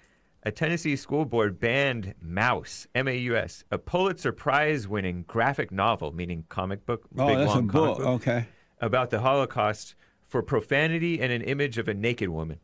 A 0.42 0.50
Tennessee 0.50 0.96
school 0.96 1.24
board 1.26 1.60
banned 1.60 2.14
Mouse, 2.22 2.86
M 2.94 3.08
A 3.08 3.16
U 3.16 3.36
S, 3.36 3.64
a 3.70 3.76
Pulitzer 3.78 4.32
Prize 4.32 4.88
winning 4.88 5.24
graphic 5.28 5.70
novel, 5.70 6.12
meaning 6.12 6.44
comic 6.48 6.86
book, 6.86 7.02
Oh, 7.18 7.26
big 7.26 7.38
that's 7.38 7.50
a 7.52 7.54
long 7.56 7.68
comic 7.68 7.96
book. 7.98 8.00
Okay. 8.06 8.46
about 8.80 9.10
the 9.10 9.20
Holocaust 9.20 9.94
for 10.28 10.42
profanity 10.42 11.20
and 11.20 11.30
an 11.30 11.42
image 11.42 11.76
of 11.76 11.88
a 11.88 11.94
naked 11.94 12.30
woman. 12.30 12.58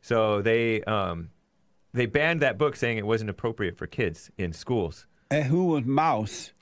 So 0.00 0.42
they 0.42 0.82
um, 0.82 1.30
they 1.92 2.06
banned 2.06 2.40
that 2.40 2.58
book, 2.58 2.74
saying 2.74 2.98
it 2.98 3.06
wasn't 3.06 3.30
appropriate 3.30 3.76
for 3.76 3.86
kids 3.86 4.30
in 4.36 4.52
schools. 4.52 5.06
And 5.30 5.44
who 5.44 5.66
was 5.66 5.84
mouse? 5.84 6.52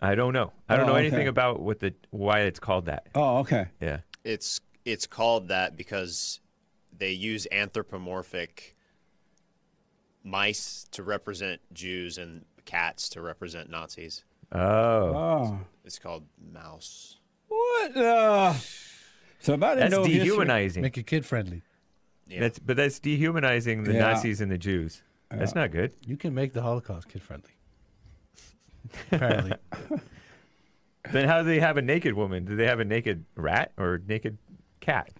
I 0.00 0.14
don't 0.14 0.32
know. 0.32 0.52
I 0.68 0.76
don't 0.76 0.84
Oh, 0.84 0.92
know 0.92 0.96
okay. 0.98 1.06
anything 1.06 1.26
about 1.28 1.60
what 1.60 1.80
the 1.80 1.94
why 2.10 2.40
it's 2.40 2.60
called 2.60 2.86
that. 2.86 3.08
Oh, 3.16 3.38
okay. 3.38 3.66
Yeah. 3.80 4.00
It's 4.24 4.60
it's 4.84 5.06
called 5.08 5.48
that 5.48 5.76
because 5.76 6.38
they 6.96 7.10
use 7.10 7.46
anthropomorphic 7.50 8.76
mice 10.24 10.86
to 10.92 11.02
represent 11.02 11.60
Jews 11.72 12.18
and 12.18 12.44
cats 12.64 13.08
to 13.10 13.20
represent 13.22 13.70
Nazis. 13.70 14.24
Oh. 14.52 14.58
Oh, 14.60 15.58
It's 15.84 15.98
called 15.98 16.24
mouse. 16.52 17.18
what? 17.48 17.96
Uh, 17.96 18.54
about 19.48 19.78
That's 19.78 19.90
know 19.90 20.04
history. 20.04 20.20
dehumanizing. 20.20 20.82
Make 20.82 20.96
it 20.98 21.06
kid 21.06 21.26
friendly. 21.26 21.62
Yeah. 22.28 22.40
That's 22.40 22.58
but 22.58 22.76
that's 22.76 22.98
dehumanizing 23.00 23.84
the 23.84 23.94
Yeah. 23.94 24.00
Nazis 24.12 24.40
and 24.40 24.50
the 24.50 24.58
Jews. 24.58 25.02
That's 25.30 25.54
not 25.54 25.70
good. 25.72 25.92
You 26.06 26.16
can 26.18 26.34
make 26.34 26.52
the 26.52 26.60
Holocaust 26.62 27.08
kid 27.08 27.22
friendly. 27.22 27.50
Apparently. 29.12 29.52
Then 31.10 31.26
how 31.26 31.38
do 31.42 31.44
they 31.48 31.58
have 31.58 31.76
a 31.78 31.82
naked 31.82 32.14
woman? 32.14 32.44
Do 32.44 32.54
they 32.54 32.66
have 32.66 32.78
a 32.80 32.84
naked 32.84 33.24
rat 33.34 33.72
or 33.78 34.00
naked 34.06 34.38
cat? 34.80 35.10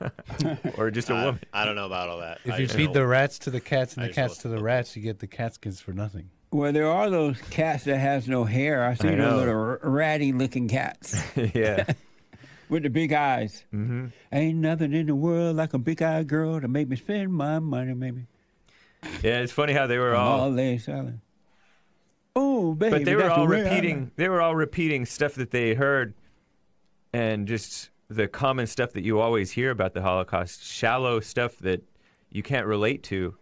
or 0.78 0.90
just 0.90 1.10
a 1.10 1.14
woman? 1.14 1.40
I 1.52 1.64
don't 1.64 1.74
know 1.76 1.86
about 1.86 2.08
all 2.08 2.20
that. 2.20 2.40
If 2.44 2.52
I 2.54 2.58
you 2.58 2.68
feed 2.68 2.88
know- 2.88 2.94
the 2.94 3.06
rats 3.06 3.38
to 3.40 3.50
the 3.50 3.60
cats 3.60 3.94
and 3.94 4.04
I 4.04 4.08
the 4.08 4.14
cats 4.14 4.38
to 4.38 4.48
the 4.48 4.54
it's- 4.54 4.64
rats, 4.64 4.96
you 4.96 5.02
get 5.02 5.18
the 5.18 5.26
catskins 5.26 5.80
for 5.80 5.92
nothing. 5.92 6.30
Well, 6.50 6.72
there 6.72 6.88
are 6.88 7.10
those 7.10 7.40
cats 7.50 7.82
that 7.84 7.98
has 7.98 8.28
no 8.28 8.44
hair. 8.44 8.84
I 8.84 8.94
see 8.94 9.08
I 9.08 9.16
those 9.16 9.40
little 9.40 9.76
ratty-looking 9.82 10.68
cats 10.68 11.20
yeah. 11.36 11.84
with 12.68 12.84
the 12.84 12.90
big 12.90 13.12
eyes. 13.12 13.64
Mm-hmm. 13.74 14.06
Ain't 14.32 14.58
nothing 14.58 14.92
in 14.92 15.06
the 15.06 15.16
world 15.16 15.56
like 15.56 15.74
a 15.74 15.78
big-eyed 15.78 16.28
girl 16.28 16.60
to 16.60 16.68
make 16.68 16.86
me 16.88 16.94
spend 16.94 17.32
my 17.32 17.58
money, 17.58 17.92
maybe. 17.94 18.26
Yeah, 19.22 19.40
it's 19.40 19.50
funny 19.52 19.72
how 19.72 19.88
they 19.88 19.98
were 19.98 20.14
all 20.14 20.42
all 20.42 20.54
day 20.54 20.78
selling. 20.78 21.20
Oh, 22.36 22.74
baby, 22.74 22.98
but 22.98 23.04
they 23.04 23.16
were 23.16 23.28
all 23.30 23.46
the 23.46 23.50
way 23.50 23.62
repeating 23.62 24.10
they 24.16 24.28
were 24.28 24.40
all 24.40 24.54
repeating 24.54 25.06
stuff 25.06 25.34
that 25.34 25.50
they 25.50 25.74
heard 25.74 26.14
and 27.12 27.46
just 27.48 27.90
the 28.14 28.28
common 28.28 28.66
stuff 28.66 28.92
that 28.92 29.04
you 29.04 29.20
always 29.20 29.50
hear 29.52 29.70
about 29.70 29.94
the 29.94 30.02
holocaust 30.02 30.62
shallow 30.64 31.20
stuff 31.20 31.58
that 31.58 31.82
you 32.30 32.42
can't 32.42 32.66
relate 32.66 33.02
to 33.02 33.34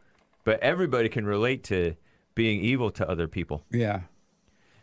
but 0.45 0.59
everybody 0.61 1.09
can 1.09 1.25
relate 1.25 1.63
to 1.65 1.95
being 2.35 2.61
evil 2.61 2.91
to 2.91 3.09
other 3.09 3.29
people. 3.29 3.65
Yeah. 3.71 4.01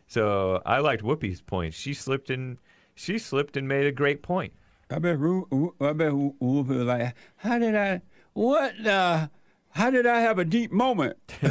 so 0.07 0.61
i 0.65 0.79
liked 0.79 1.03
whoopi's 1.03 1.41
point 1.41 1.73
she 1.73 1.93
slipped 1.93 2.29
in 2.29 2.57
she 2.95 3.17
slipped 3.17 3.57
and 3.57 3.67
made 3.67 3.85
a 3.85 3.91
great 3.91 4.21
point 4.21 4.53
I 4.91 4.97
bet. 4.97 5.19
Ru- 5.19 5.75
I 5.79 5.93
bet. 5.93 6.11
Whoopi 6.13 6.67
was 6.69 6.87
like, 6.87 7.13
"How 7.37 7.59
did 7.59 7.75
I? 7.75 8.01
What? 8.33 8.85
Uh, 8.85 9.27
how 9.69 9.91
did 9.91 10.07
I 10.07 10.19
have 10.21 10.39
a 10.39 10.45
deep 10.45 10.71
moment? 10.71 11.17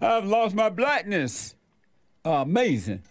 I've 0.00 0.24
lost 0.26 0.54
my 0.54 0.70
blackness. 0.70 1.54
amazing. 2.24 3.02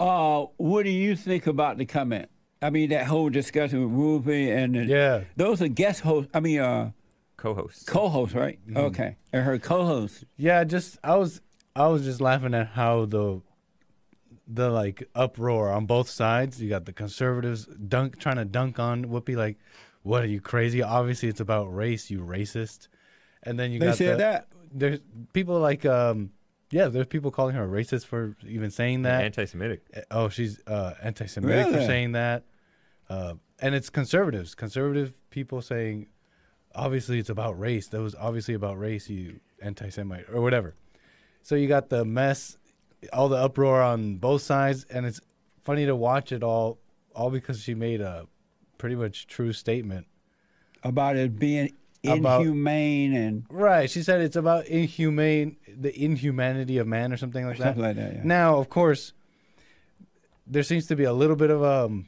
Uh, 0.00 0.46
what 0.56 0.84
do 0.84 0.90
you 0.90 1.16
think 1.16 1.46
about 1.46 1.78
the 1.78 1.86
comment? 1.86 2.28
I 2.62 2.70
mean, 2.70 2.88
that 2.90 3.06
whole 3.06 3.28
discussion 3.28 3.82
with 3.82 4.24
Whoopi 4.26 4.48
and 4.56 4.74
the- 4.74 4.84
Yeah. 4.84 5.24
those 5.36 5.60
are 5.62 5.68
guest 5.68 6.00
hosts. 6.00 6.30
I 6.34 6.40
mean, 6.40 6.60
uh, 6.60 6.90
Co-hosts. 7.36 7.84
co-hosts, 7.84 8.34
right? 8.34 8.58
Mm-hmm. 8.66 8.76
Okay, 8.78 9.16
and 9.32 9.44
her 9.44 9.58
co-host. 9.58 10.24
Yeah, 10.36 10.64
just 10.64 10.98
I 11.04 11.16
was 11.16 11.40
I 11.74 11.86
was 11.88 12.02
just 12.04 12.20
laughing 12.20 12.54
at 12.54 12.68
how 12.68 13.04
the 13.04 13.42
the 14.48 14.70
like 14.70 15.08
uproar 15.14 15.70
on 15.70 15.86
both 15.86 16.08
sides. 16.08 16.62
You 16.62 16.68
got 16.70 16.86
the 16.86 16.92
conservatives 16.92 17.66
dunk 17.66 18.18
trying 18.18 18.36
to 18.36 18.44
dunk 18.44 18.78
on 18.78 19.04
Whoopi 19.06 19.36
like, 19.36 19.58
"What 20.02 20.22
are 20.22 20.28
you 20.28 20.40
crazy? 20.40 20.82
Obviously, 20.82 21.28
it's 21.28 21.40
about 21.40 21.66
race, 21.74 22.10
you 22.10 22.20
racist." 22.20 22.88
And 23.42 23.58
then 23.60 23.70
you 23.70 23.78
They 23.80 23.86
got 23.86 23.96
said 23.98 24.14
the, 24.14 24.18
that. 24.18 24.48
There's 24.72 25.00
people 25.34 25.58
like 25.60 25.84
um 25.84 26.30
yeah, 26.70 26.88
there's 26.88 27.06
people 27.06 27.30
calling 27.30 27.54
her 27.54 27.64
a 27.64 27.68
racist 27.68 28.06
for 28.06 28.36
even 28.46 28.70
saying 28.70 29.02
that. 29.02 29.24
Anti-Semitic. 29.24 29.82
oh, 30.10 30.28
she's 30.28 30.60
uh, 30.66 30.94
anti-Semitic 31.02 31.72
for 31.72 31.80
saying 31.80 32.12
that, 32.12 32.44
uh, 33.08 33.34
and 33.60 33.74
it's 33.74 33.90
conservatives, 33.90 34.54
conservative 34.54 35.12
people 35.30 35.62
saying, 35.62 36.08
obviously 36.74 37.18
it's 37.18 37.30
about 37.30 37.58
race. 37.58 37.88
That 37.88 38.00
was 38.00 38.14
obviously 38.14 38.54
about 38.54 38.78
race, 38.78 39.08
you 39.08 39.40
anti-Semite 39.62 40.26
or 40.32 40.40
whatever. 40.40 40.74
So 41.42 41.54
you 41.54 41.68
got 41.68 41.88
the 41.88 42.04
mess, 42.04 42.58
all 43.12 43.28
the 43.28 43.36
uproar 43.36 43.80
on 43.80 44.16
both 44.16 44.42
sides, 44.42 44.84
and 44.90 45.06
it's 45.06 45.20
funny 45.62 45.86
to 45.86 45.94
watch 45.94 46.32
it 46.32 46.42
all, 46.42 46.78
all 47.14 47.30
because 47.30 47.62
she 47.62 47.74
made 47.74 48.00
a 48.00 48.26
pretty 48.78 48.96
much 48.96 49.26
true 49.26 49.52
statement. 49.52 50.06
about 50.82 51.16
it 51.16 51.38
being 51.38 51.72
About- 52.08 52.40
inhumane 52.42 53.14
and 53.14 53.44
Right. 53.50 53.90
She 53.90 54.02
said 54.02 54.20
it's 54.20 54.36
about 54.36 54.66
inhumane, 54.66 55.56
the 55.66 55.92
inhumanity 55.98 56.78
of 56.78 56.86
man 56.86 57.12
or 57.12 57.16
something 57.16 57.44
like 57.46 57.56
something 57.56 57.82
that. 57.82 57.88
like 57.96 57.96
that. 57.96 58.14
Yeah. 58.16 58.20
Now, 58.24 58.56
of 58.58 58.68
course, 58.68 59.12
there 60.46 60.62
seems 60.62 60.86
to 60.86 60.96
be 60.96 61.04
a 61.04 61.12
little 61.12 61.36
bit 61.36 61.50
of 61.50 61.62
um, 61.62 62.06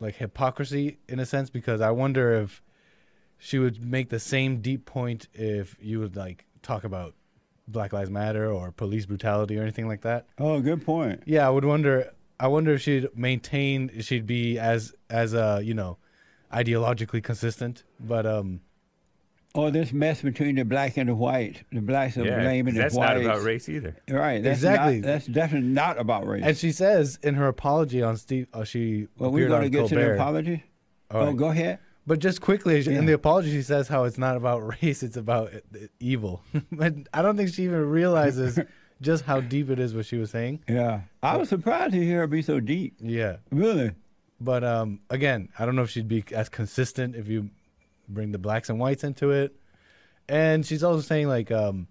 like 0.00 0.16
hypocrisy 0.16 0.98
in 1.08 1.20
a 1.20 1.26
sense 1.26 1.50
because 1.50 1.80
I 1.80 1.90
wonder 1.90 2.32
if 2.34 2.62
she 3.38 3.58
would 3.58 3.84
make 3.84 4.08
the 4.10 4.18
same 4.20 4.60
deep 4.60 4.86
point 4.86 5.28
if 5.34 5.76
you 5.80 5.98
would 6.00 6.16
like 6.16 6.46
talk 6.62 6.84
about 6.84 7.14
Black 7.68 7.92
Lives 7.92 8.10
Matter 8.10 8.50
or 8.50 8.72
police 8.72 9.06
brutality 9.06 9.58
or 9.58 9.62
anything 9.62 9.88
like 9.88 10.02
that. 10.02 10.26
oh, 10.38 10.60
good 10.60 10.84
point. 10.84 11.22
Yeah, 11.26 11.46
I 11.46 11.50
would 11.50 11.64
wonder. 11.64 12.12
I 12.40 12.48
wonder 12.48 12.74
if 12.74 12.82
she'd 12.82 13.08
maintain. 13.16 14.00
She'd 14.00 14.26
be 14.26 14.58
as 14.58 14.92
as 15.08 15.34
uh 15.34 15.60
you 15.62 15.72
know, 15.74 15.98
ideologically 16.52 17.22
consistent. 17.22 17.84
But 18.00 18.26
um, 18.26 18.60
Or 19.54 19.70
this 19.70 19.92
mess 19.92 20.20
between 20.20 20.56
the 20.56 20.64
black 20.64 20.96
and 20.96 21.08
the 21.08 21.14
white. 21.14 21.62
The 21.70 21.80
blacks 21.80 22.18
are 22.18 22.24
Yeah, 22.24 22.40
blaming 22.40 22.74
'cause 22.74 22.74
the 22.74 22.80
that's 22.82 22.94
whites. 22.96 23.22
not 23.22 23.30
about 23.34 23.42
race 23.44 23.68
either. 23.68 23.94
Right. 24.10 24.42
That's 24.42 24.58
Exactly. 24.58 24.96
Not, 24.96 25.06
that's 25.06 25.26
definitely 25.26 25.68
not 25.68 25.96
about 25.98 26.26
race. 26.26 26.42
and 26.44 26.56
she 26.56 26.72
says 26.72 27.20
in 27.22 27.34
her 27.34 27.46
apology 27.46 28.02
on 28.02 28.16
Steve, 28.16 28.48
uh, 28.52 28.64
she 28.64 29.06
well, 29.16 29.30
we're 29.30 29.46
going 29.48 29.60
to 29.70 29.78
on 29.78 29.84
get 29.84 29.88
to 29.90 29.94
the 29.94 30.14
apology. 30.14 30.64
All 31.12 31.22
oh, 31.22 31.26
right. 31.26 31.36
go 31.36 31.48
ahead. 31.50 31.78
But 32.06 32.18
just 32.18 32.40
quickly, 32.40 32.80
Yeah. 32.80 32.98
in 32.98 33.06
the 33.06 33.12
apology, 33.12 33.50
she 33.52 33.62
says 33.62 33.86
how 33.86 34.04
it's 34.04 34.18
not 34.18 34.36
about 34.36 34.58
race; 34.82 35.04
it's 35.04 35.16
about 35.16 35.54
uh, 35.54 35.78
evil. 36.00 36.42
but 36.72 36.92
I 37.14 37.22
don't 37.22 37.36
think 37.36 37.54
she 37.54 37.62
even 37.62 37.88
realizes 37.88 38.58
just 39.00 39.24
how 39.24 39.40
deep 39.40 39.70
it 39.70 39.78
is 39.78 39.94
what 39.94 40.04
she 40.06 40.16
was 40.16 40.30
saying. 40.32 40.64
Yeah. 40.68 41.02
I 41.22 41.36
was 41.36 41.48
surprised 41.48 41.92
to 41.92 42.02
hear 42.04 42.18
her 42.20 42.26
be 42.26 42.42
so 42.42 42.58
deep. 42.58 42.96
Yeah, 43.00 43.36
Really. 43.52 43.92
but 44.40 44.64
um, 44.64 44.98
again, 45.10 45.48
I 45.58 45.64
don't 45.64 45.76
know 45.76 45.82
if 45.82 45.90
she'd 45.90 46.08
be 46.08 46.24
as 46.32 46.48
consistent 46.48 47.14
if 47.14 47.28
you 47.28 47.50
bring 48.08 48.32
the 48.32 48.38
blacks 48.38 48.68
and 48.70 48.78
whites 48.78 49.04
into 49.04 49.30
it. 49.30 49.54
And 50.28 50.64
she's 50.64 50.82
also 50.82 51.00
saying 51.00 51.28
like, 51.28 51.50
um, 51.50 51.86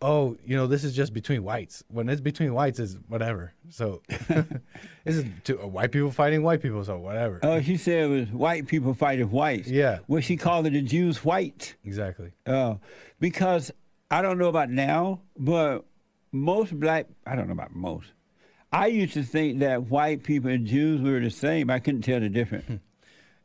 oh, 0.00 0.36
you 0.44 0.56
know, 0.56 0.66
this 0.66 0.84
is 0.84 0.94
just 0.94 1.12
between 1.12 1.42
whites. 1.42 1.82
When 1.88 2.08
it's 2.08 2.20
between 2.20 2.54
whites, 2.54 2.78
is 2.78 2.98
whatever. 3.08 3.52
So 3.70 4.02
this 5.04 5.16
is 5.16 5.24
two, 5.44 5.60
uh, 5.60 5.66
white 5.66 5.90
people 5.92 6.10
fighting 6.10 6.42
white 6.42 6.62
people, 6.62 6.84
so 6.84 6.98
whatever. 6.98 7.40
Oh, 7.42 7.60
she 7.60 7.76
said 7.76 8.04
it 8.04 8.08
was 8.08 8.28
white 8.30 8.66
people 8.66 8.94
fighting 8.94 9.30
whites. 9.30 9.68
Yeah. 9.68 10.00
Well, 10.06 10.20
she 10.20 10.36
called 10.36 10.66
it 10.66 10.74
the 10.74 10.82
Jews 10.82 11.24
white. 11.24 11.74
exactly. 11.84 12.32
Oh, 12.46 12.80
because 13.18 13.70
I 14.10 14.22
don't 14.22 14.38
know 14.38 14.48
about 14.48 14.70
now, 14.70 15.22
but 15.36 15.84
most 16.32 16.78
black, 16.78 17.06
I 17.26 17.34
don't 17.34 17.46
know 17.46 17.52
about 17.52 17.74
most. 17.74 18.12
I 18.72 18.88
used 18.88 19.14
to 19.14 19.22
think 19.22 19.60
that 19.60 19.84
white 19.84 20.24
people 20.24 20.50
and 20.50 20.66
Jews 20.66 21.00
were 21.00 21.20
the 21.20 21.30
same. 21.30 21.70
I 21.70 21.78
couldn't 21.78 22.02
tell 22.02 22.20
the 22.20 22.28
difference. 22.28 22.80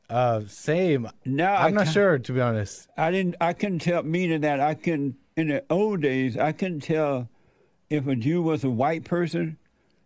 Uh, 0.10 0.42
same. 0.48 1.08
Now 1.26 1.56
I'm 1.56 1.76
not 1.76 1.88
sure 1.88 2.18
to 2.18 2.34
be 2.34 2.42
honest. 2.42 2.88
I 2.98 3.12
didn't. 3.12 3.36
I 3.40 3.54
couldn't 3.54 3.80
tell. 3.80 4.04
Meaning 4.04 4.42
that 4.42 4.60
I 4.60 4.74
couldn't. 4.74 5.16
In 5.36 5.50
the 5.50 5.64
old 5.70 6.02
days, 6.02 6.36
I 6.36 6.52
couldn't 6.52 6.82
tell 6.82 7.30
if 7.90 8.08
a 8.08 8.16
Jew 8.16 8.42
was 8.42 8.64
a 8.64 8.70
white 8.70 9.04
person. 9.04 9.58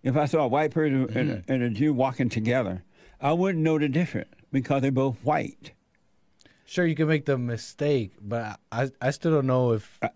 If 0.03 0.17
I 0.17 0.25
saw 0.25 0.43
a 0.43 0.47
white 0.47 0.71
person 0.71 1.07
and, 1.15 1.31
a, 1.31 1.35
mm-hmm. 1.37 1.51
and 1.51 1.63
a 1.63 1.69
Jew 1.69 1.93
walking 1.93 2.27
together, 2.27 2.83
I 3.21 3.31
wouldn't 3.31 3.63
know 3.63 3.79
the 3.79 3.87
difference 3.87 4.29
because 4.51 4.81
they're 4.81 4.91
both 4.91 5.15
white. 5.23 5.71
Sure, 6.65 6.85
you 6.85 6.95
can 6.95 7.07
make 7.07 7.25
the 7.25 7.37
mistake, 7.37 8.11
but 8.21 8.59
I 8.71 8.89
I 9.01 9.11
still 9.11 9.31
don't 9.31 9.47
know 9.47 9.71
if 9.71 9.97
uh, 10.01 10.09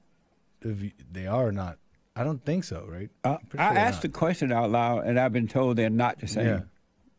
if 0.61 0.91
they 1.11 1.27
are 1.27 1.47
or 1.47 1.51
not. 1.51 1.77
I 2.15 2.23
don't 2.23 2.43
think 2.43 2.63
so, 2.63 2.85
right? 2.89 3.09
I, 3.23 3.29
I'm 3.29 3.39
I 3.57 3.69
sure 3.69 3.77
asked 3.77 4.01
the 4.01 4.09
question 4.09 4.51
out 4.51 4.71
loud, 4.71 5.05
and 5.05 5.19
I've 5.19 5.33
been 5.33 5.47
told 5.47 5.77
they're 5.77 5.89
not 5.89 6.19
the 6.19 6.27
same. 6.27 6.47
Yeah, 6.47 6.59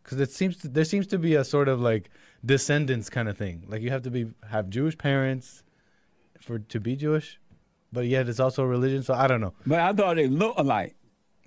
because 0.03 0.21
it 0.21 0.31
seems 0.31 0.57
to, 0.59 0.69
there 0.69 0.85
seems 0.85 1.07
to 1.09 1.19
be 1.19 1.35
a 1.35 1.45
sort 1.45 1.69
of 1.69 1.81
like 1.81 2.11
descendants 2.45 3.11
kind 3.11 3.29
of 3.29 3.37
thing. 3.37 3.65
Like 3.69 3.83
you 3.83 3.91
have 3.91 4.03
to 4.03 4.11
be 4.11 4.31
have 4.49 4.71
Jewish 4.71 4.97
parents 4.97 5.63
for 6.41 6.59
to 6.59 6.81
be 6.81 6.97
Jewish, 6.97 7.41
but 7.93 8.07
yet 8.07 8.29
it's 8.29 8.41
also 8.41 8.63
a 8.63 8.67
religion. 8.67 9.03
So 9.03 9.15
I 9.15 9.27
don't 9.27 9.41
know. 9.41 9.55
But 9.67 9.81
I 9.81 9.93
thought 9.93 10.17
they 10.17 10.29
look 10.29 10.55
alike. 10.57 10.97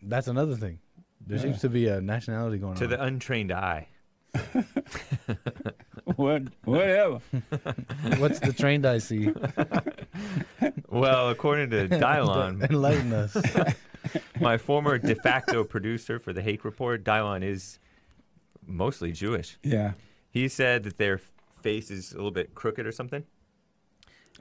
That's 0.02 0.28
another 0.28 0.56
thing. 0.56 0.80
There 1.26 1.38
seems 1.38 1.62
to 1.62 1.70
be 1.70 1.88
a 1.88 2.02
nationality 2.02 2.58
going 2.58 2.76
To 2.76 2.84
on. 2.86 2.90
To 2.90 2.96
the 2.96 3.04
untrained 3.04 3.52
eye. 3.52 3.88
What, 6.16 6.44
whatever. 6.66 7.20
What's 8.18 8.40
the 8.40 8.54
trained 8.54 8.86
I 8.86 8.98
see? 8.98 9.32
Well, 10.90 11.30
according 11.30 11.70
to 11.72 11.88
Dylon, 11.90 12.70
Enlighten 12.70 13.14
us. 13.14 13.38
my 14.42 14.58
former 14.58 14.98
de 14.98 15.16
facto 15.16 15.64
producer 15.64 16.20
for 16.20 16.34
the 16.34 16.42
Hake 16.42 16.66
Report, 16.66 17.04
Dylon 17.04 17.44
is 17.44 17.80
mostly 18.66 19.12
Jewish. 19.12 19.58
Yeah. 19.64 19.94
He 20.32 20.48
said 20.48 20.84
that 20.84 20.98
their 20.98 21.20
face 21.62 21.92
is 21.92 22.14
a 22.14 22.16
little 22.16 22.32
bit 22.32 22.56
crooked 22.56 22.88
or 22.88 22.92
something. 22.92 23.24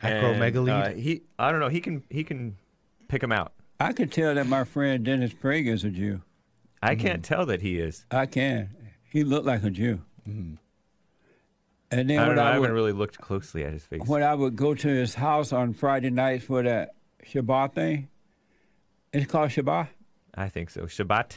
And, 0.00 0.25
Acromegaly. 0.40 0.70
uh, 0.70 0.94
he, 0.94 1.23
I 1.38 1.50
don't 1.50 1.61
know. 1.61 1.68
He 1.68 1.80
can 1.80 2.02
he 2.09 2.25
can 2.25 2.56
pick 3.09 3.20
them 3.20 3.32
out. 3.32 3.52
I 3.78 3.92
could 3.92 4.11
tell 4.12 4.35
that 4.35 4.47
my 4.47 4.64
friend 4.64 5.04
Dennis 5.04 5.32
Prager 5.32 5.73
is 5.73 5.85
a 5.85 5.90
Jew. 5.90 6.23
I 6.82 6.94
Mm-hmm. 6.94 7.06
can't 7.06 7.25
tell 7.25 7.44
that 7.47 7.61
he 7.61 7.78
is. 7.78 8.06
I 8.11 8.25
can. 8.26 8.70
He 9.04 9.25
looked 9.25 9.44
like 9.47 9.62
a 9.64 9.70
Jew. 9.70 10.00
Mm-hmm. 10.28 10.54
And 11.90 12.09
then 12.09 12.18
I 12.18 12.25
don't 12.25 12.37
know. 12.37 12.42
I 12.42 12.50
I, 12.50 12.54
haven't 12.54 12.73
really 12.73 12.92
looked 12.92 13.20
closely 13.20 13.64
at 13.64 13.73
his 13.73 13.85
face. 13.85 14.02
when 14.06 14.23
I 14.23 14.35
would 14.35 14.54
go 14.56 14.75
to 14.75 14.88
his 14.88 15.14
house 15.14 15.52
on 15.52 15.75
Friday 15.75 16.11
nights 16.11 16.44
for 16.44 16.62
that 16.62 16.94
Shabbat 17.26 17.75
thing, 17.75 18.09
it's 19.12 19.30
called 19.30 19.50
Shabbat. 19.50 19.88
I 20.35 20.49
think 20.49 20.70
so. 20.70 20.82
Shabbat. 20.82 21.32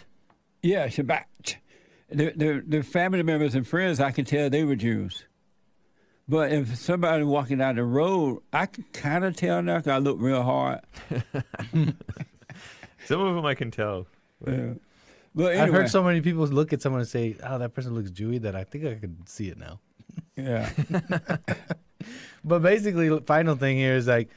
Yeah, 0.61 0.87
Shabbat. 0.87 1.55
The, 2.13 2.31
the, 2.35 2.63
the 2.65 2.83
family 2.83 3.23
members 3.23 3.55
and 3.55 3.67
friends, 3.67 3.99
I 3.99 4.11
could 4.11 4.27
tell 4.27 4.49
they 4.49 4.63
were 4.63 4.75
Jews. 4.75 5.25
But 6.27 6.51
if 6.53 6.77
somebody 6.77 7.23
walking 7.23 7.57
down 7.57 7.75
the 7.75 7.83
road, 7.83 8.41
I 8.53 8.65
can 8.67 8.85
kind 8.93 9.25
of 9.25 9.35
tell 9.35 9.61
now 9.61 9.77
'cause 9.79 9.87
I 9.89 9.97
look 9.97 10.17
real 10.19 10.41
hard. 10.43 10.79
Some 13.05 13.19
of 13.21 13.35
them 13.35 13.45
I 13.45 13.55
can 13.55 13.71
tell. 13.71 14.07
Yeah. 14.47 14.73
But 15.35 15.53
anyway, 15.53 15.59
I've 15.67 15.73
heard 15.73 15.89
so 15.89 16.03
many 16.03 16.21
people 16.21 16.45
look 16.47 16.71
at 16.73 16.81
someone 16.81 17.01
and 17.01 17.09
say, 17.09 17.35
"Oh, 17.43 17.57
that 17.57 17.73
person 17.73 17.93
looks 17.93 18.11
Jewy," 18.11 18.39
that 18.41 18.55
I 18.55 18.63
think 18.63 18.85
I 18.85 18.93
could 18.95 19.27
see 19.27 19.49
it 19.49 19.57
now. 19.57 19.79
yeah. 20.37 20.69
But 22.45 22.61
basically, 22.61 23.17
final 23.21 23.55
thing 23.55 23.77
here 23.77 23.95
is 23.95 24.07
like, 24.07 24.29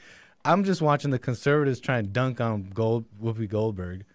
I'm 0.45 0.63
just 0.63 0.81
watching 0.81 1.11
the 1.11 1.19
conservatives 1.19 1.81
try 1.81 1.97
and 1.97 2.13
dunk 2.13 2.39
on 2.39 2.69
Gold 2.73 3.03
Whoopi 3.21 3.49
Goldberg, 3.49 4.05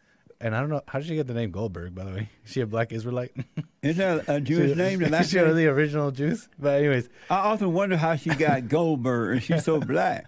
and 0.42 0.54
I 0.54 0.60
don't 0.60 0.68
know 0.68 0.82
how 0.88 0.98
did 0.98 1.08
she 1.08 1.14
get 1.14 1.26
the 1.26 1.34
name 1.34 1.50
Goldberg. 1.50 1.94
By 1.94 2.04
the 2.04 2.10
way, 2.12 2.28
is 2.44 2.52
she 2.52 2.60
a 2.60 2.66
black 2.66 2.92
Israelite? 2.92 3.32
Is 3.82 3.96
that 3.96 4.28
a 4.28 4.40
Jewish 4.50 4.76
name? 4.76 5.00
The 5.00 5.16
Is 5.20 5.30
she 5.30 5.38
one 5.38 5.46
of 5.48 5.56
name? 5.56 5.64
the 5.64 5.72
original 5.72 6.10
Jews? 6.10 6.48
But 6.58 6.78
anyways, 6.80 7.08
I 7.30 7.36
often 7.38 7.72
wonder 7.72 7.96
how 7.96 8.14
she 8.16 8.30
got 8.30 8.68
Goldberg 8.68 9.32
and 9.36 9.42
she's 9.42 9.64
so 9.64 9.80
black. 9.80 10.26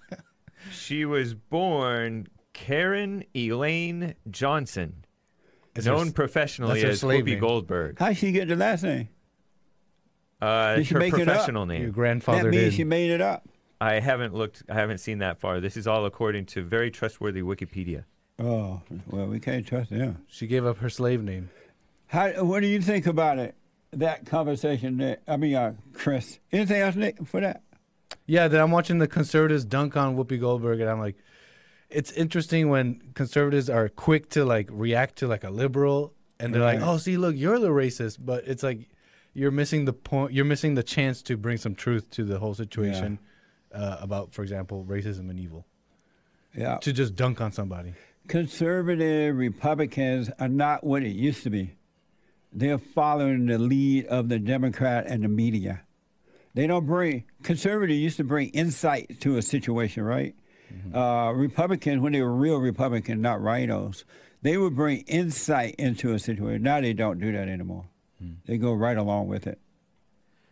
She 0.72 1.04
was 1.04 1.34
born 1.34 2.26
Karen 2.52 3.24
Elaine 3.36 4.14
Johnson, 4.30 5.04
Is 5.76 5.84
her 5.86 5.92
known 5.92 6.06
s- 6.08 6.12
professionally 6.14 6.74
that's 6.80 6.84
her 6.84 6.90
as 6.90 7.00
slave 7.00 7.24
Whoopi 7.24 7.28
name. 7.32 7.40
Goldberg. 7.40 7.98
How 7.98 8.12
she 8.12 8.32
get 8.32 8.48
the 8.48 8.56
last 8.56 8.82
name? 8.82 9.08
Uh, 10.40 10.76
Did 10.76 10.86
she 10.86 10.94
her 10.94 11.00
make 11.00 11.14
it 11.14 11.20
up? 11.20 11.26
professional 11.26 11.66
your 11.66 11.78
name. 11.80 11.90
grandfather 11.92 12.44
that 12.44 12.50
means 12.50 12.62
did. 12.64 12.74
she 12.74 12.84
made 12.84 13.10
it 13.10 13.20
up. 13.20 13.48
I 13.80 13.94
haven't 14.00 14.34
looked. 14.34 14.62
I 14.68 14.74
haven't 14.74 14.98
seen 14.98 15.18
that 15.18 15.38
far. 15.40 15.60
This 15.60 15.76
is 15.76 15.86
all 15.86 16.06
according 16.06 16.46
to 16.46 16.62
very 16.62 16.90
trustworthy 16.90 17.42
Wikipedia. 17.42 18.04
Oh, 18.38 18.82
well, 19.06 19.26
we 19.26 19.38
can't 19.38 19.66
trust 19.66 19.90
them. 19.90 20.24
She 20.26 20.46
gave 20.46 20.66
up 20.66 20.78
her 20.78 20.90
slave 20.90 21.22
name. 21.22 21.50
How, 22.06 22.30
what 22.44 22.60
do 22.60 22.66
you 22.66 22.80
think 22.80 23.06
about 23.06 23.38
it? 23.38 23.54
That 23.92 24.26
conversation. 24.26 25.16
I 25.28 25.36
mean, 25.36 25.54
uh, 25.54 25.74
Chris. 25.92 26.40
Anything 26.50 26.80
else, 26.80 26.96
Nick, 26.96 27.24
for 27.26 27.40
that? 27.40 27.62
Yeah, 28.26 28.48
that 28.48 28.60
I'm 28.60 28.70
watching 28.70 28.98
the 28.98 29.06
conservatives 29.06 29.64
dunk 29.64 29.96
on 29.96 30.16
Whoopi 30.16 30.40
Goldberg, 30.40 30.80
and 30.80 30.90
I'm 30.90 30.98
like, 30.98 31.16
it's 31.90 32.10
interesting 32.12 32.70
when 32.70 33.00
conservatives 33.14 33.70
are 33.70 33.88
quick 33.88 34.30
to 34.30 34.44
like 34.44 34.68
react 34.70 35.16
to 35.16 35.28
like 35.28 35.44
a 35.44 35.50
liberal, 35.50 36.12
and 36.40 36.52
they're 36.52 36.62
like, 36.62 36.80
oh, 36.80 36.96
see, 36.96 37.16
look, 37.16 37.36
you're 37.36 37.58
the 37.60 37.68
racist, 37.68 38.18
but 38.20 38.44
it's 38.48 38.62
like 38.62 38.88
you're 39.32 39.52
missing 39.52 39.84
the 39.84 39.92
point. 39.92 40.32
You're 40.32 40.44
missing 40.44 40.74
the 40.74 40.82
chance 40.82 41.22
to 41.22 41.36
bring 41.36 41.56
some 41.56 41.74
truth 41.74 42.10
to 42.10 42.24
the 42.24 42.38
whole 42.38 42.54
situation 42.54 43.18
uh, 43.72 43.98
about, 44.00 44.32
for 44.32 44.42
example, 44.42 44.84
racism 44.88 45.30
and 45.30 45.38
evil. 45.38 45.66
Yeah. 46.56 46.78
To 46.78 46.92
just 46.92 47.14
dunk 47.14 47.40
on 47.40 47.52
somebody. 47.52 47.94
Conservative 48.26 49.36
Republicans 49.36 50.30
are 50.38 50.48
not 50.48 50.82
what 50.84 51.02
it 51.02 51.14
used 51.14 51.42
to 51.44 51.50
be. 51.50 51.74
They're 52.52 52.78
following 52.78 53.46
the 53.46 53.58
lead 53.58 54.06
of 54.06 54.28
the 54.28 54.38
Democrat 54.38 55.06
and 55.06 55.24
the 55.24 55.28
media. 55.28 55.82
They 56.54 56.66
don't 56.66 56.86
bring 56.86 57.24
conservative 57.42 57.96
used 57.96 58.16
to 58.18 58.24
bring 58.24 58.48
insight 58.50 59.20
to 59.20 59.36
a 59.36 59.42
situation, 59.42 60.04
right? 60.04 60.34
Uh, 60.94 61.32
Republicans, 61.34 62.00
when 62.00 62.12
they 62.12 62.22
were 62.22 62.32
real 62.34 62.58
Republican, 62.58 63.20
not 63.20 63.40
RINOs, 63.40 64.04
they 64.42 64.56
would 64.56 64.74
bring 64.74 65.00
insight 65.00 65.74
into 65.78 66.12
a 66.12 66.18
situation. 66.18 66.62
Now 66.62 66.80
they 66.80 66.92
don't 66.92 67.18
do 67.20 67.32
that 67.32 67.48
anymore. 67.48 67.86
They 68.46 68.56
go 68.56 68.72
right 68.72 68.96
along 68.96 69.28
with 69.28 69.46
it. 69.46 69.58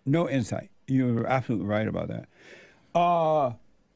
No 0.04 0.28
insight. 0.28 0.70
You're 0.88 1.26
absolutely 1.26 1.66
right 1.66 1.88
about 1.88 2.08
that. 2.08 2.28
Uh, 2.94 3.52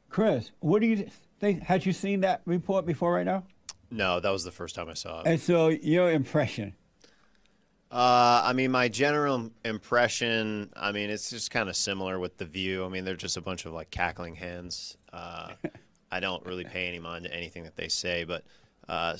Chris, 0.09 0.51
what 0.61 0.81
do 0.81 0.87
you 0.87 1.09
think? 1.41 1.63
Had 1.63 1.85
you 1.85 1.93
seen 1.93 2.21
that 2.21 2.41
report 2.47 2.87
before 2.87 3.13
right 3.13 3.27
now? 3.27 3.45
No, 3.91 4.21
that 4.21 4.31
was 4.31 4.45
the 4.45 4.51
first 4.51 4.75
time 4.75 4.89
I 4.89 4.95
saw 4.95 5.21
it. 5.21 5.27
And 5.27 5.41
so 5.41 5.69
your 5.69 6.11
impression. 6.11 6.75
Uh, 7.91 8.43
I 8.45 8.53
mean, 8.53 8.73
my 8.73 8.89
general 8.89 9.51
impression, 9.65 10.73
I 10.75 10.93
mean, 10.93 11.09
it's 11.09 11.31
just 11.31 11.51
kind 11.51 11.69
of 11.69 11.77
similar 11.77 12.19
with 12.19 12.37
The 12.37 12.45
View. 12.45 12.85
I 12.85 12.89
mean, 12.89 13.05
they're 13.05 13.15
just 13.15 13.37
a 13.37 13.41
bunch 13.41 13.65
of 13.65 13.73
like 13.73 13.91
cackling 13.91 14.35
hens. 14.35 14.97
Uh, 15.13 15.53
I 16.11 16.21
don't 16.21 16.45
really 16.45 16.65
pay 16.65 16.89
any 16.89 16.99
mind 16.99 17.25
to 17.25 17.35
anything 17.35 17.65
that 17.65 17.77
they 17.77 17.89
say, 17.89 18.25
but 18.25 18.45
uh, 18.89 19.17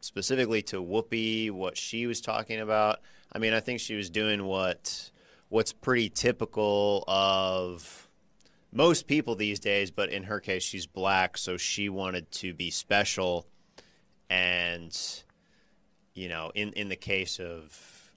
specifically 0.00 0.62
to 0.62 0.82
Whoopi, 0.82 1.50
what 1.50 1.76
she 1.76 2.06
was 2.06 2.20
talking 2.20 2.60
about, 2.60 3.00
I 3.32 3.38
mean, 3.38 3.54
I 3.54 3.60
think 3.60 3.80
she 3.80 3.94
was 3.94 4.10
doing 4.10 4.44
what 4.44 5.10
what's 5.48 5.72
pretty 5.72 6.08
typical 6.08 7.04
of 7.06 8.08
most 8.72 9.06
people 9.06 9.34
these 9.36 9.60
days, 9.60 9.90
but 9.90 10.10
in 10.10 10.24
her 10.24 10.40
case, 10.40 10.62
she's 10.62 10.86
black, 10.86 11.38
so 11.38 11.56
she 11.56 11.88
wanted 11.88 12.30
to 12.32 12.52
be 12.52 12.70
special, 12.70 13.46
and 14.28 14.96
you 16.14 16.28
know, 16.28 16.52
in 16.54 16.72
in 16.72 16.88
the 16.88 16.96
case 16.96 17.40
of 17.40 18.12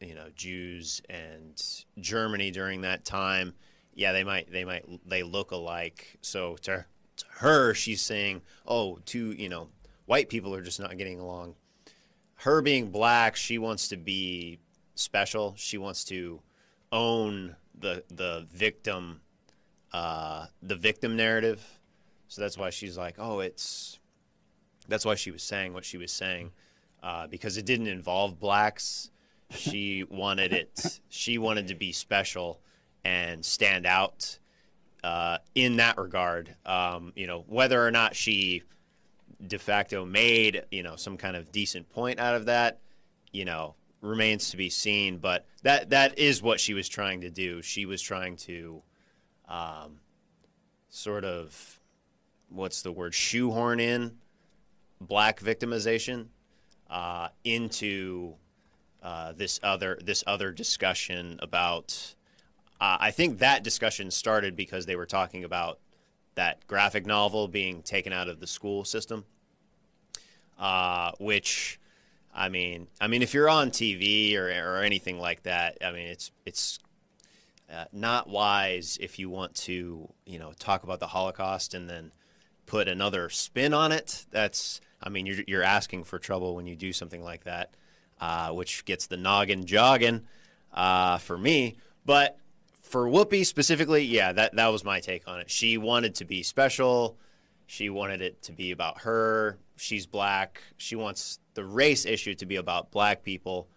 you 0.00 0.14
know 0.14 0.28
Jews 0.34 1.02
and 1.08 1.60
Germany 1.98 2.50
during 2.50 2.82
that 2.82 3.04
time, 3.04 3.54
yeah, 3.94 4.12
they 4.12 4.24
might 4.24 4.50
they 4.50 4.64
might 4.64 4.84
they 5.08 5.22
look 5.22 5.50
alike. 5.50 6.18
So 6.22 6.56
to, 6.62 6.84
to 7.16 7.24
her, 7.38 7.74
she's 7.74 8.00
saying, 8.00 8.42
"Oh, 8.66 8.98
two 9.04 9.32
you 9.32 9.48
know, 9.48 9.68
white 10.06 10.28
people 10.28 10.54
are 10.54 10.62
just 10.62 10.80
not 10.80 10.96
getting 10.96 11.20
along." 11.20 11.56
Her 12.36 12.60
being 12.60 12.90
black, 12.90 13.36
she 13.36 13.58
wants 13.58 13.88
to 13.88 13.96
be 13.96 14.58
special. 14.94 15.54
She 15.56 15.78
wants 15.78 16.04
to 16.04 16.40
own 16.90 17.56
the 17.78 18.04
the 18.08 18.46
victim 18.52 19.20
uh, 19.92 20.46
the 20.62 20.76
victim 20.76 21.16
narrative. 21.16 21.62
So 22.28 22.40
that's 22.40 22.56
why 22.56 22.70
she's 22.70 22.96
like, 22.96 23.16
"Oh, 23.18 23.40
it's." 23.40 23.98
That's 24.88 25.04
why 25.04 25.14
she 25.14 25.30
was 25.30 25.42
saying 25.42 25.74
what 25.74 25.84
she 25.84 25.98
was 25.98 26.12
saying, 26.12 26.52
uh, 27.02 27.26
because 27.26 27.56
it 27.56 27.66
didn't 27.66 27.86
involve 27.86 28.38
blacks. 28.38 29.10
She 29.50 30.04
wanted 30.10 30.52
it. 30.52 31.00
She 31.08 31.38
wanted 31.38 31.68
to 31.68 31.74
be 31.74 31.92
special 31.92 32.60
and 33.04 33.44
stand 33.44 33.86
out 33.86 34.38
uh, 35.02 35.38
in 35.54 35.76
that 35.76 35.98
regard. 35.98 36.54
Um, 36.64 37.12
you 37.16 37.26
know, 37.26 37.44
whether 37.46 37.84
or 37.84 37.90
not 37.90 38.14
she 38.16 38.62
de 39.44 39.58
facto 39.58 40.04
made 40.04 40.64
you 40.70 40.84
know 40.84 40.94
some 40.94 41.16
kind 41.16 41.34
of 41.34 41.50
decent 41.50 41.90
point 41.90 42.20
out 42.20 42.34
of 42.34 42.46
that, 42.46 42.80
you 43.32 43.44
know, 43.44 43.74
remains 44.00 44.50
to 44.50 44.56
be 44.56 44.70
seen. 44.70 45.18
But 45.18 45.46
that 45.62 45.90
that 45.90 46.18
is 46.18 46.42
what 46.42 46.60
she 46.60 46.74
was 46.74 46.88
trying 46.88 47.22
to 47.22 47.30
do. 47.30 47.62
She 47.62 47.86
was 47.86 48.00
trying 48.02 48.36
to 48.38 48.82
um, 49.48 50.00
sort 50.88 51.24
of 51.24 51.80
what's 52.48 52.82
the 52.82 52.92
word 52.92 53.14
shoehorn 53.14 53.80
in 53.80 54.18
black 55.06 55.40
victimization 55.40 56.26
uh, 56.90 57.28
into 57.44 58.34
uh, 59.02 59.32
this 59.32 59.58
other 59.62 59.98
this 60.02 60.22
other 60.26 60.50
discussion 60.52 61.38
about. 61.42 62.14
Uh, 62.80 62.96
I 62.98 63.10
think 63.12 63.38
that 63.38 63.62
discussion 63.62 64.10
started 64.10 64.56
because 64.56 64.86
they 64.86 64.96
were 64.96 65.06
talking 65.06 65.44
about 65.44 65.78
that 66.34 66.66
graphic 66.66 67.06
novel 67.06 67.46
being 67.46 67.82
taken 67.82 68.12
out 68.12 68.28
of 68.28 68.40
the 68.40 68.46
school 68.46 68.84
system, 68.84 69.24
uh, 70.58 71.12
which. 71.18 71.78
I 72.34 72.48
mean, 72.48 72.86
I 72.98 73.08
mean, 73.08 73.22
if 73.22 73.34
you're 73.34 73.50
on 73.50 73.70
TV 73.70 74.34
or, 74.36 74.46
or 74.46 74.78
anything 74.78 75.18
like 75.18 75.42
that, 75.42 75.76
I 75.84 75.92
mean, 75.92 76.06
it's 76.06 76.30
it's 76.46 76.78
uh, 77.70 77.84
not 77.92 78.28
wise 78.28 78.98
if 79.00 79.18
you 79.18 79.30
want 79.30 79.54
to, 79.54 80.08
you 80.24 80.38
know, 80.38 80.52
talk 80.58 80.82
about 80.82 81.00
the 81.00 81.06
Holocaust 81.08 81.74
and 81.74 81.88
then 81.88 82.12
put 82.72 82.88
another 82.88 83.28
spin 83.28 83.74
on 83.74 83.92
it. 83.92 84.24
That's, 84.30 84.80
I 85.02 85.10
mean, 85.10 85.26
you're, 85.26 85.44
you're 85.46 85.62
asking 85.62 86.04
for 86.04 86.18
trouble 86.18 86.56
when 86.56 86.66
you 86.66 86.74
do 86.74 86.90
something 86.94 87.22
like 87.22 87.44
that, 87.44 87.74
uh, 88.18 88.48
which 88.52 88.86
gets 88.86 89.08
the 89.08 89.18
noggin 89.18 89.66
jogging 89.66 90.22
uh, 90.72 91.18
for 91.18 91.36
me. 91.36 91.76
But 92.06 92.38
for 92.80 93.04
Whoopi 93.06 93.44
specifically, 93.44 94.04
yeah, 94.04 94.32
that, 94.32 94.56
that 94.56 94.68
was 94.68 94.84
my 94.84 95.00
take 95.00 95.28
on 95.28 95.40
it. 95.40 95.50
She 95.50 95.76
wanted 95.76 96.14
to 96.14 96.24
be 96.24 96.42
special. 96.42 97.18
She 97.66 97.90
wanted 97.90 98.22
it 98.22 98.40
to 98.44 98.52
be 98.52 98.70
about 98.70 99.02
her. 99.02 99.58
She's 99.76 100.06
black. 100.06 100.62
She 100.78 100.96
wants 100.96 101.40
the 101.52 101.66
race 101.66 102.06
issue 102.06 102.34
to 102.36 102.46
be 102.46 102.56
about 102.56 102.90
black 102.90 103.22
people. 103.22 103.68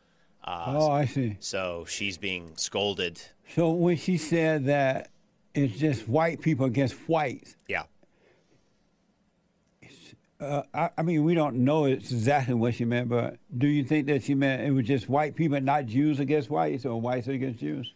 Uh, 0.41 0.63
Oh, 0.67 0.91
I 0.91 1.03
see. 1.05 1.35
so 1.41 1.83
she's 1.89 2.17
being 2.17 2.53
scolded. 2.55 3.21
So 3.55 3.71
when 3.71 3.97
she 3.97 4.15
said 4.17 4.65
that 4.67 5.09
it's 5.53 5.77
just 5.77 6.07
white 6.07 6.39
people 6.39 6.65
against 6.65 6.93
whites, 7.09 7.57
Yeah. 7.67 7.83
Uh, 10.45 10.63
I, 10.73 10.89
I 10.97 11.01
mean, 11.03 11.23
we 11.23 11.33
don't 11.33 11.57
know 11.57 11.85
exactly 11.85 12.53
what 12.53 12.75
she 12.75 12.85
meant, 12.85 13.09
but 13.09 13.37
do 13.57 13.67
you 13.67 13.83
think 13.83 14.07
that 14.07 14.23
she 14.23 14.35
meant 14.35 14.61
it 14.63 14.71
was 14.71 14.85
just 14.85 15.09
white 15.09 15.35
people, 15.35 15.59
not 15.61 15.85
Jews 15.85 16.19
against 16.19 16.49
whites, 16.49 16.85
or 16.85 16.99
whites 16.99 17.27
against 17.27 17.59
Jews? 17.59 17.93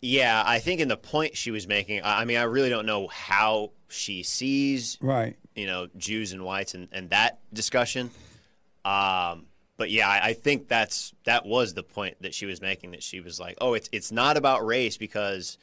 Yeah, 0.00 0.42
I 0.44 0.58
think 0.58 0.80
in 0.80 0.88
the 0.88 0.96
point 0.96 1.36
she 1.36 1.50
was 1.50 1.66
making, 1.68 2.00
I 2.04 2.24
mean, 2.24 2.36
I 2.36 2.42
really 2.42 2.68
don't 2.70 2.86
know 2.86 3.06
how 3.06 3.70
she 3.88 4.22
sees, 4.24 4.98
Right. 5.00 5.36
you 5.54 5.66
know, 5.66 5.86
Jews 5.96 6.32
and 6.32 6.44
whites 6.44 6.74
and, 6.74 6.88
and 6.92 7.10
that 7.10 7.38
discussion. 7.52 8.10
Um, 8.84 9.46
but 9.76 9.90
yeah, 9.90 10.08
I, 10.08 10.28
I 10.28 10.32
think 10.32 10.68
that's 10.68 11.12
that 11.24 11.46
was 11.46 11.74
the 11.74 11.82
point 11.82 12.20
that 12.22 12.34
she 12.34 12.46
was 12.46 12.60
making. 12.60 12.90
That 12.92 13.02
she 13.02 13.20
was 13.20 13.38
like, 13.38 13.56
oh, 13.60 13.74
it's 13.74 13.88
it's 13.92 14.10
not 14.12 14.36
about 14.36 14.64
race 14.66 14.96
because 14.96 15.56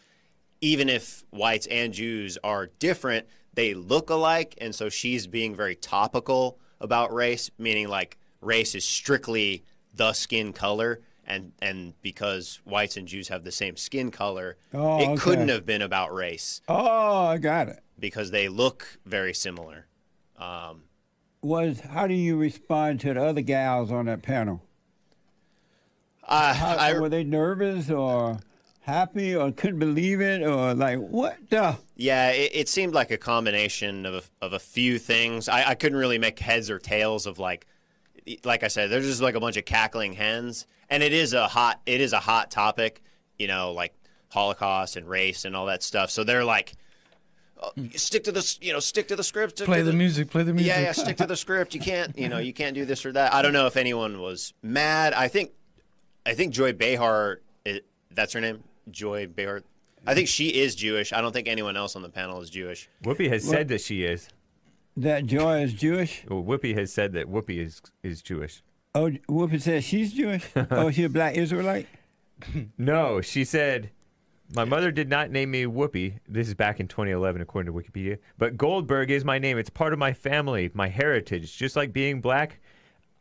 even 0.61 0.89
if 0.89 1.23
whites 1.31 1.67
and 1.67 1.93
Jews 1.93 2.37
are 2.43 2.67
different, 2.79 3.27
they 3.59 3.73
look 3.73 4.09
alike, 4.09 4.55
and 4.61 4.73
so 4.73 4.87
she's 4.87 5.27
being 5.27 5.53
very 5.53 5.75
topical 5.75 6.57
about 6.79 7.13
race, 7.13 7.51
meaning 7.57 7.89
like 7.89 8.17
race 8.39 8.73
is 8.73 8.85
strictly 8.85 9.65
the 9.93 10.13
skin 10.13 10.53
color. 10.53 11.01
And, 11.27 11.51
and 11.61 11.93
because 12.01 12.61
whites 12.63 12.95
and 12.95 13.05
Jews 13.05 13.27
have 13.27 13.43
the 13.43 13.51
same 13.51 13.75
skin 13.75 14.11
color, 14.11 14.55
Oh, 14.73 15.01
it 15.01 15.07
okay. 15.09 15.17
couldn't 15.21 15.49
have 15.49 15.65
been 15.65 15.81
about 15.81 16.13
race 16.13 16.61
Oh, 16.69 17.25
I 17.25 17.37
got 17.37 17.67
it. 17.67 17.81
because 17.99 18.31
they 18.31 18.47
look 18.47 18.97
very 19.05 19.33
similar. 19.33 19.87
Um, 20.37 20.83
Was 21.41 21.81
how 21.81 22.07
do 22.07 22.13
you 22.13 22.37
respond 22.37 23.01
to 23.01 23.13
the 23.13 23.21
other 23.21 23.41
gals 23.41 23.91
on 23.91 24.05
that 24.05 24.21
panel? 24.21 24.63
I, 26.25 26.53
How, 26.53 26.75
I, 26.77 26.97
were 26.97 27.09
they 27.09 27.25
nervous 27.25 27.89
or 27.91 28.39
happy 28.89 29.35
or 29.35 29.51
couldn't 29.51 29.79
believe 29.79 30.19
it 30.21 30.41
or 30.41 30.73
like 30.73 30.97
what 30.99 31.37
the? 31.49 31.77
yeah, 31.95 32.31
it, 32.31 32.51
it 32.53 32.69
seemed 32.69 32.93
like 32.93 33.11
a 33.11 33.17
combination 33.17 34.05
of 34.05 34.13
a, 34.41 34.45
of 34.45 34.53
a 34.53 34.59
few 34.59 34.99
things. 34.99 35.47
I, 35.47 35.69
I 35.69 35.75
couldn't 35.75 35.97
really 35.97 36.17
make 36.17 36.39
heads 36.39 36.69
or 36.69 36.79
tails 36.79 37.25
of 37.25 37.39
like, 37.39 37.65
like 38.43 38.63
I 38.63 38.67
said, 38.67 38.89
there's 38.89 39.05
just 39.05 39.21
like 39.21 39.35
a 39.35 39.39
bunch 39.39 39.57
of 39.57 39.65
cackling 39.65 40.13
hens, 40.13 40.67
and 40.89 41.01
it 41.03 41.13
is 41.13 41.33
a 41.33 41.47
hot, 41.47 41.79
it 41.85 42.01
is 42.01 42.11
a 42.13 42.19
hot 42.19 42.51
topic, 42.51 43.01
you 43.37 43.47
know, 43.47 43.71
like 43.71 43.93
Holocaust 44.29 44.95
and 44.97 45.07
race 45.07 45.45
and 45.45 45.55
all 45.55 45.67
that 45.67 45.81
stuff. 45.83 46.11
So 46.11 46.23
they're 46.23 46.43
like, 46.45 46.73
oh, 47.61 47.71
stick 47.95 48.23
to 48.25 48.31
the, 48.31 48.57
you 48.61 48.73
know, 48.73 48.79
stick 48.79 49.07
to 49.07 49.15
the 49.15 49.23
script. 49.23 49.57
stick 49.57 49.65
Play 49.65 49.79
to 49.79 49.83
the 49.85 49.93
music. 49.93 50.29
Play 50.29 50.43
the 50.43 50.53
music. 50.53 50.69
Yeah, 50.69 50.81
yeah, 50.81 50.91
stick 50.91 51.17
to 51.17 51.25
the 51.27 51.35
script. 51.45 51.73
You 51.73 51.79
can't, 51.81 52.17
you 52.17 52.29
know, 52.29 52.37
you 52.39 52.53
can't 52.53 52.75
do 52.75 52.85
this 52.85 53.05
or 53.05 53.11
that. 53.13 53.33
I 53.33 53.41
don't 53.41 53.53
know 53.53 53.65
if 53.67 53.77
anyone 53.77 54.19
was 54.21 54.53
mad. 54.61 55.13
I 55.13 55.27
think, 55.27 55.51
I 56.25 56.33
think 56.33 56.53
Joy 56.53 56.73
Behar, 56.73 57.39
i- 57.65 57.81
that's 58.11 58.33
her 58.33 58.41
name, 58.41 58.63
Joy 58.89 59.27
Behar. 59.27 59.63
I 60.07 60.13
think 60.13 60.27
she 60.27 60.49
is 60.49 60.75
Jewish. 60.75 61.11
I 61.13 61.21
don't 61.21 61.33
think 61.33 61.47
anyone 61.47 61.75
else 61.75 61.95
on 61.95 62.01
the 62.01 62.09
panel 62.09 62.41
is 62.41 62.49
Jewish. 62.49 62.89
Whoopi 63.03 63.29
has 63.29 63.43
said 63.43 63.67
that 63.67 63.81
she 63.81 64.03
is. 64.03 64.29
That 64.97 65.25
Joy 65.25 65.61
is 65.61 65.73
Jewish? 65.73 66.25
Well, 66.29 66.43
Whoopi 66.43 66.77
has 66.77 66.91
said 66.91 67.13
that 67.13 67.27
Whoopi 67.27 67.59
is 67.65 67.81
is 68.03 68.21
Jewish. 68.21 68.63
Oh, 68.95 69.11
Whoopi 69.29 69.61
says 69.61 69.83
she's 69.83 70.13
Jewish. 70.13 70.45
oh, 70.71 70.91
she 70.91 71.03
a 71.03 71.09
black 71.09 71.35
Israelite. 71.35 71.87
No, 72.77 73.19
she 73.19 73.43
said, 73.43 73.91
My 74.55 74.63
mother 74.63 74.91
did 74.91 75.09
not 75.09 75.29
name 75.29 75.51
me 75.51 75.65
Whoopi. 75.65 76.19
This 76.25 76.47
is 76.47 76.53
back 76.53 76.79
in 76.79 76.87
2011, 76.87 77.41
according 77.41 77.71
to 77.71 77.77
Wikipedia. 77.77 78.17
But 78.37 78.55
Goldberg 78.55 79.11
is 79.11 79.25
my 79.25 79.39
name. 79.39 79.57
It's 79.57 79.69
part 79.69 79.91
of 79.91 79.99
my 79.99 80.13
family, 80.13 80.71
my 80.73 80.87
heritage. 80.87 81.57
Just 81.57 81.75
like 81.75 81.91
being 81.91 82.21
black, 82.21 82.61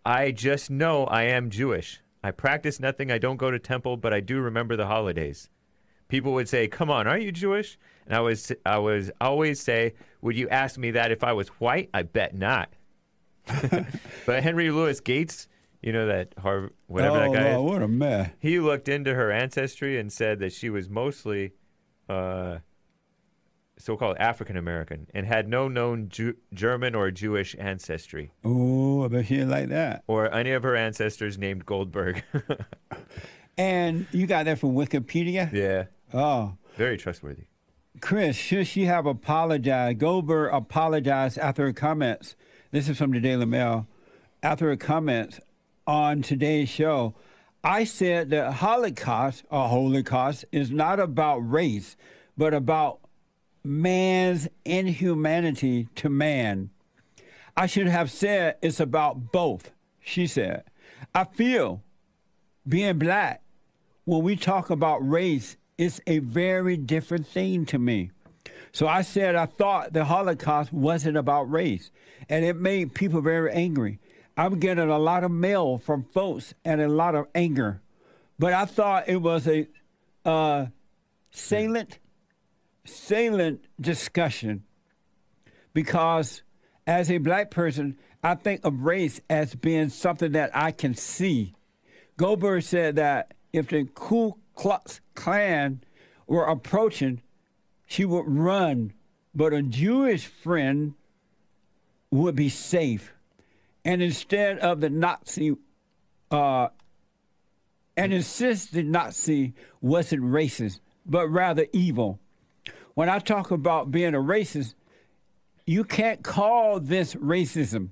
I 0.05 0.31
just 0.31 0.71
know 0.71 1.05
I 1.07 1.25
am 1.25 1.51
Jewish. 1.51 2.01
I 2.23 2.31
practice 2.31 2.81
nothing. 2.81 3.11
I 3.11 3.19
don't 3.19 3.37
go 3.37 3.51
to 3.51 3.59
temple, 3.59 3.97
but 3.97 4.13
I 4.13 4.21
do 4.21 4.41
remember 4.41 4.77
the 4.77 4.87
holidays. 4.87 5.49
People 6.09 6.33
would 6.33 6.49
say, 6.49 6.69
"Come 6.69 6.91
on, 6.91 7.07
are 7.07 7.19
you 7.19 7.33
Jewish?" 7.33 7.79
And 8.07 8.15
I 8.15 8.21
was 8.21 8.53
I 8.65 8.79
was 8.79 9.11
always 9.21 9.61
say, 9.61 9.95
"Would 10.23 10.37
you 10.37 10.49
ask 10.49 10.79
me 10.79 10.91
that 10.93 11.13
if 11.13 11.23
I 11.23 11.33
was 11.33 11.49
white?" 11.49 11.91
I 11.93 12.03
bet 12.03 12.35
not. 12.35 12.73
but 14.27 14.43
Henry 14.43 14.71
Louis 14.71 15.01
Gates, 15.01 15.49
you 15.83 15.93
know 15.93 16.07
that 16.07 16.35
Harvard 16.39 16.73
whatever 16.87 17.19
oh, 17.19 17.21
that 17.21 17.33
guy 17.33 17.49
is, 17.51 17.59
what 17.59 17.83
a 17.83 17.89
mess. 17.89 18.31
he 18.41 18.59
looked 18.59 18.89
into 18.89 19.15
her 19.15 19.31
ancestry 19.31 19.99
and 19.99 20.13
said 20.13 20.39
that 20.41 20.53
she 20.53 20.71
was 20.71 20.89
mostly 20.89 21.53
uh, 22.09 22.59
so-called 23.79 24.17
African 24.19 24.57
American 24.57 25.07
and 25.15 25.27
had 25.27 25.49
no 25.49 25.69
known 25.69 26.09
Ju- 26.09 26.37
German 26.53 26.95
or 26.95 27.11
Jewish 27.11 27.55
ancestry, 27.59 28.33
Oh, 28.45 29.05
I 29.05 29.09
bet 29.09 29.27
she 29.27 29.35
didn't 29.37 29.51
like 29.51 29.69
that. 29.69 30.03
or 30.07 30.33
any 30.35 30.51
of 30.53 30.63
her 30.65 30.77
ancestors 30.77 31.39
named 31.39 31.65
Goldberg. 31.67 32.23
And 33.57 34.07
you 34.13 34.27
got 34.27 34.45
that 34.45 34.59
from 34.59 34.75
Wikipedia? 34.75 35.53
yeah, 35.53 35.85
Oh. 36.15 36.55
very 36.77 36.97
trustworthy. 36.97 37.45
Chris, 38.01 38.37
should 38.37 38.69
she 38.69 38.85
have 38.85 39.05
apologized? 39.07 39.99
Goldberg 39.99 40.55
apologized 40.55 41.39
after 41.39 41.65
her 41.67 41.73
comments. 41.73 42.37
This 42.71 42.89
is 42.89 42.99
from 42.99 43.11
the 43.11 43.19
Daily 43.19 43.47
Mail. 43.47 43.89
After 44.45 44.69
her 44.69 44.77
comments 44.77 45.41
on 45.89 46.23
today's 46.23 46.69
show, 46.69 47.15
I 47.65 47.83
said 47.83 48.31
that 48.31 48.53
Holocaust 48.55 49.43
or 49.51 49.69
Holocaust 49.69 50.45
is 50.53 50.71
not 50.71 51.01
about 51.01 51.39
race, 51.39 51.97
but 52.37 52.55
about 52.55 53.01
man's 53.65 54.49
inhumanity 54.65 55.89
to 55.97 56.09
man. 56.09 56.71
I 57.57 57.67
should 57.67 57.89
have 57.89 58.11
said 58.11 58.57
it's 58.63 58.81
about 58.81 59.33
both, 59.33 59.73
she 60.01 60.27
said. 60.27 60.65
I 61.15 61.25
feel 61.25 61.83
being 62.67 62.99
black, 62.99 63.43
when 64.05 64.23
we 64.23 64.37
talk 64.37 64.71
about 64.71 65.07
race, 65.09 65.57
it's 65.77 66.01
a 66.07 66.19
very 66.19 66.77
different 66.77 67.27
thing 67.27 67.67
to 67.67 67.79
me. 67.79 68.11
So 68.73 68.87
I 68.87 69.03
said 69.03 69.35
I 69.35 69.47
thought 69.47 69.93
the 69.93 70.05
Holocaust 70.05 70.73
wasn't 70.73 71.17
about 71.17 71.51
race, 71.51 71.91
and 72.29 72.45
it 72.45 72.57
made 72.57 72.95
people 72.95 73.21
very 73.21 73.51
angry. 73.53 73.99
I'm 74.37 74.61
getting 74.61 74.89
a 74.89 74.99
lot 74.99 75.25
of 75.25 75.31
mail 75.31 75.79
from 75.79 76.05
folks 76.05 76.55
and 76.65 76.81
a 76.81 76.89
lot 76.89 77.15
of 77.15 77.27
anger, 77.35 77.81
but 78.39 78.53
I 78.53 78.67
thought 78.67 79.09
it 79.09 79.17
was 79.17 79.49
a 79.49 79.67
uh, 80.25 80.67
salient, 81.31 81.99
salient 82.89 83.65
discussion 83.81 84.65
because 85.75 86.43
as 86.87 87.11
a 87.11 87.19
black 87.19 87.51
person, 87.51 87.97
I 88.23 88.35
think 88.35 88.65
of 88.65 88.83
race 88.83 89.21
as 89.31 89.55
being 89.55 89.91
something 89.91 90.33
that 90.33 90.51
I 90.55 90.73
can 90.73 90.95
see. 90.95 91.55
Goldberg 92.17 92.63
said 92.63 92.97
that 92.97 93.35
if 93.53 93.69
the 93.69 93.85
Ku 93.95 94.35
Klux 94.55 95.01
Klan 95.15 95.83
were 96.27 96.45
approaching, 96.45 97.23
she 97.87 98.05
would 98.05 98.27
run, 98.27 98.93
but 99.35 99.53
a 99.53 99.63
Jewish 99.63 100.27
friend 100.27 100.95
would 102.11 102.35
be 102.35 102.49
safe. 102.49 103.13
And 103.85 104.03
instead 104.03 104.59
of 104.59 104.81
the 104.81 104.91
Nazi, 104.91 105.57
uh, 106.31 106.69
and 107.97 108.13
insist 108.13 108.73
the 108.73 108.83
Nazi 108.83 109.55
wasn't 109.81 110.23
racist, 110.23 110.81
but 111.07 111.29
rather 111.29 111.67
evil. 111.73 112.21
When 112.99 113.09
I 113.09 113.21
talk 113.21 113.53
about 113.53 113.93
being 113.93 114.17
a 114.17 114.19
racist, 114.19 114.75
you 115.65 115.85
can't 115.85 116.25
call 116.25 116.81
this 116.81 117.15
racism. 117.15 117.91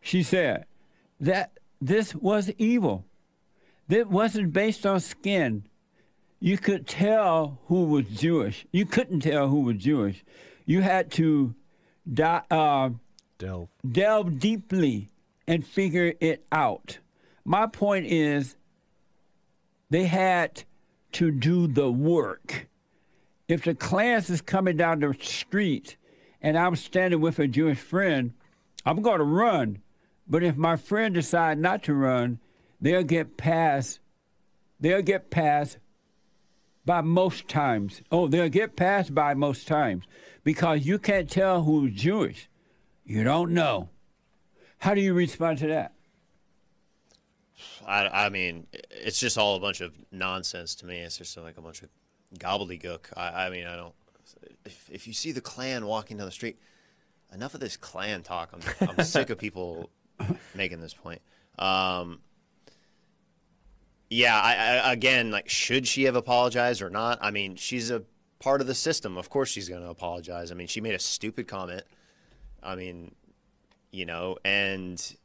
She 0.00 0.22
said 0.22 0.66
that 1.18 1.58
this 1.80 2.14
was 2.14 2.48
evil. 2.56 3.04
That 3.88 4.08
wasn't 4.10 4.52
based 4.52 4.86
on 4.86 5.00
skin. 5.00 5.64
You 6.38 6.56
could 6.56 6.86
tell 6.86 7.58
who 7.66 7.86
was 7.86 8.06
Jewish. 8.06 8.64
You 8.70 8.86
couldn't 8.86 9.22
tell 9.22 9.48
who 9.48 9.62
was 9.62 9.78
Jewish. 9.78 10.22
You 10.66 10.82
had 10.82 11.10
to 11.18 11.56
di- 12.08 12.44
uh, 12.48 12.90
Delve. 13.38 13.70
delve 13.90 14.38
deeply 14.38 15.08
and 15.48 15.66
figure 15.66 16.14
it 16.20 16.46
out. 16.52 17.00
My 17.44 17.66
point 17.66 18.06
is, 18.06 18.54
they 19.90 20.04
had 20.04 20.62
to 21.10 21.32
do 21.32 21.66
the 21.66 21.90
work. 21.90 22.68
If 23.48 23.64
the 23.64 23.74
class 23.74 24.30
is 24.30 24.40
coming 24.40 24.76
down 24.76 25.00
the 25.00 25.14
street 25.20 25.96
and 26.40 26.56
I'm 26.56 26.76
standing 26.76 27.20
with 27.20 27.38
a 27.38 27.46
Jewish 27.46 27.78
friend, 27.78 28.32
I'm 28.84 29.02
going 29.02 29.18
to 29.18 29.24
run. 29.24 29.82
But 30.26 30.42
if 30.42 30.56
my 30.56 30.76
friend 30.76 31.14
decides 31.14 31.60
not 31.60 31.82
to 31.84 31.94
run, 31.94 32.38
they'll 32.80 33.02
get 33.02 33.36
past. 33.36 34.00
They'll 34.80 35.02
get 35.02 35.30
past 35.30 35.78
by 36.84 37.00
most 37.00 37.48
times. 37.48 38.02
Oh, 38.10 38.26
they'll 38.28 38.48
get 38.48 38.76
passed 38.76 39.14
by 39.14 39.34
most 39.34 39.68
times 39.68 40.04
because 40.44 40.86
you 40.86 40.98
can't 40.98 41.30
tell 41.30 41.62
who's 41.62 41.92
Jewish. 41.92 42.48
You 43.04 43.24
don't 43.24 43.52
know. 43.52 43.88
How 44.78 44.94
do 44.94 45.00
you 45.00 45.14
respond 45.14 45.58
to 45.58 45.68
that? 45.68 45.92
I, 47.86 48.26
I 48.26 48.28
mean, 48.28 48.66
it's 48.90 49.20
just 49.20 49.38
all 49.38 49.56
a 49.56 49.60
bunch 49.60 49.80
of 49.80 49.92
nonsense 50.10 50.74
to 50.76 50.86
me. 50.86 50.98
It's 50.98 51.18
just 51.18 51.36
like 51.36 51.56
a 51.58 51.60
bunch 51.60 51.82
of 51.82 51.88
gobbledygook. 52.38 53.16
I, 53.16 53.46
I 53.46 53.50
mean, 53.50 53.66
I 53.66 53.76
don't. 53.76 53.94
If, 54.64 54.88
if 54.90 55.06
you 55.06 55.12
see 55.12 55.32
the 55.32 55.40
Klan 55.40 55.86
walking 55.86 56.16
down 56.16 56.26
the 56.26 56.32
street, 56.32 56.58
enough 57.32 57.54
of 57.54 57.60
this 57.60 57.76
Klan 57.76 58.22
talk. 58.22 58.52
I'm, 58.52 58.88
I'm 58.88 59.04
sick 59.04 59.30
of 59.30 59.38
people 59.38 59.90
making 60.54 60.80
this 60.80 60.94
point. 60.94 61.20
Um, 61.58 62.20
yeah, 64.10 64.38
I, 64.38 64.54
I, 64.54 64.92
again, 64.92 65.30
like, 65.30 65.48
should 65.48 65.86
she 65.86 66.04
have 66.04 66.16
apologized 66.16 66.82
or 66.82 66.90
not? 66.90 67.18
I 67.22 67.30
mean, 67.30 67.56
she's 67.56 67.90
a 67.90 68.02
part 68.38 68.60
of 68.60 68.66
the 68.66 68.74
system. 68.74 69.16
Of 69.16 69.30
course, 69.30 69.48
she's 69.48 69.68
going 69.68 69.82
to 69.82 69.88
apologize. 69.88 70.50
I 70.50 70.54
mean, 70.54 70.66
she 70.66 70.80
made 70.80 70.94
a 70.94 70.98
stupid 70.98 71.48
comment. 71.48 71.82
I 72.62 72.74
mean, 72.74 73.14
you 73.90 74.06
know, 74.06 74.36
and 74.44 75.16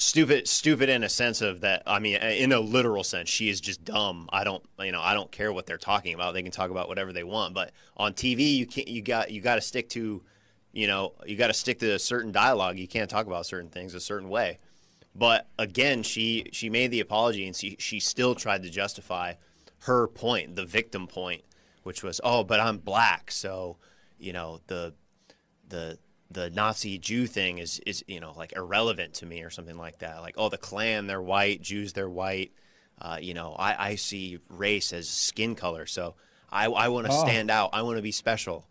stupid 0.00 0.48
stupid 0.48 0.88
in 0.88 1.04
a 1.04 1.08
sense 1.08 1.42
of 1.42 1.60
that 1.60 1.82
i 1.86 1.98
mean 1.98 2.16
in 2.16 2.52
a 2.52 2.60
literal 2.60 3.04
sense 3.04 3.28
she 3.28 3.50
is 3.50 3.60
just 3.60 3.84
dumb. 3.84 4.28
I 4.32 4.44
don't 4.44 4.64
you 4.80 4.92
know 4.92 5.00
i 5.00 5.12
don't 5.12 5.30
care 5.30 5.52
what 5.52 5.66
they're 5.66 5.78
talking 5.78 6.14
about. 6.14 6.32
They 6.32 6.42
can 6.42 6.52
talk 6.52 6.70
about 6.70 6.88
whatever 6.88 7.12
they 7.12 7.24
want. 7.24 7.54
But 7.54 7.72
on 7.96 8.14
tv 8.14 8.56
you 8.56 8.66
can't 8.66 8.88
you 8.88 9.02
got 9.02 9.30
you 9.30 9.40
got 9.40 9.56
to 9.56 9.60
stick 9.60 9.88
to 9.90 10.22
you 10.72 10.86
know 10.86 11.12
you 11.26 11.36
got 11.36 11.48
to 11.48 11.54
stick 11.54 11.78
to 11.80 11.92
a 11.92 11.98
certain 11.98 12.32
dialogue. 12.32 12.78
You 12.78 12.88
can't 12.88 13.10
talk 13.10 13.26
about 13.26 13.44
certain 13.44 13.68
things 13.68 13.94
a 13.94 14.00
certain 14.00 14.28
way. 14.28 14.58
But 15.14 15.48
again 15.58 16.02
she 16.02 16.46
she 16.52 16.70
made 16.70 16.90
the 16.90 17.00
apology 17.00 17.46
and 17.46 17.54
she 17.54 17.76
she 17.78 18.00
still 18.00 18.34
tried 18.34 18.62
to 18.62 18.70
justify 18.70 19.34
her 19.80 20.06
point 20.06 20.56
the 20.56 20.64
victim 20.64 21.06
point 21.06 21.42
which 21.82 22.02
was 22.02 22.20
oh 22.24 22.42
but 22.42 22.58
i'm 22.58 22.78
black. 22.78 23.30
So 23.30 23.76
you 24.18 24.32
know 24.32 24.60
the 24.66 24.94
the 25.68 25.98
the 26.30 26.48
Nazi 26.50 26.98
Jew 26.98 27.26
thing 27.26 27.58
is 27.58 27.80
is 27.86 28.04
you 28.06 28.20
know 28.20 28.32
like 28.36 28.52
irrelevant 28.54 29.14
to 29.14 29.26
me 29.26 29.42
or 29.42 29.50
something 29.50 29.76
like 29.76 29.98
that. 29.98 30.20
Like 30.20 30.34
oh 30.38 30.48
the 30.48 30.58
Klan 30.58 31.06
they're 31.06 31.22
white, 31.22 31.60
Jews 31.62 31.92
they're 31.92 32.08
white. 32.10 32.52
Uh, 33.00 33.18
you 33.20 33.34
know 33.34 33.54
I, 33.58 33.90
I 33.90 33.94
see 33.96 34.38
race 34.48 34.92
as 34.92 35.08
skin 35.08 35.54
color, 35.54 35.86
so 35.86 36.14
I 36.52 36.66
I 36.66 36.88
want 36.88 37.06
to 37.06 37.12
Oh. 37.12 37.24
stand 37.24 37.50
out. 37.50 37.70
I 37.72 37.82
want 37.82 37.96
to 37.96 38.02
be 38.02 38.12
special. 38.12 38.66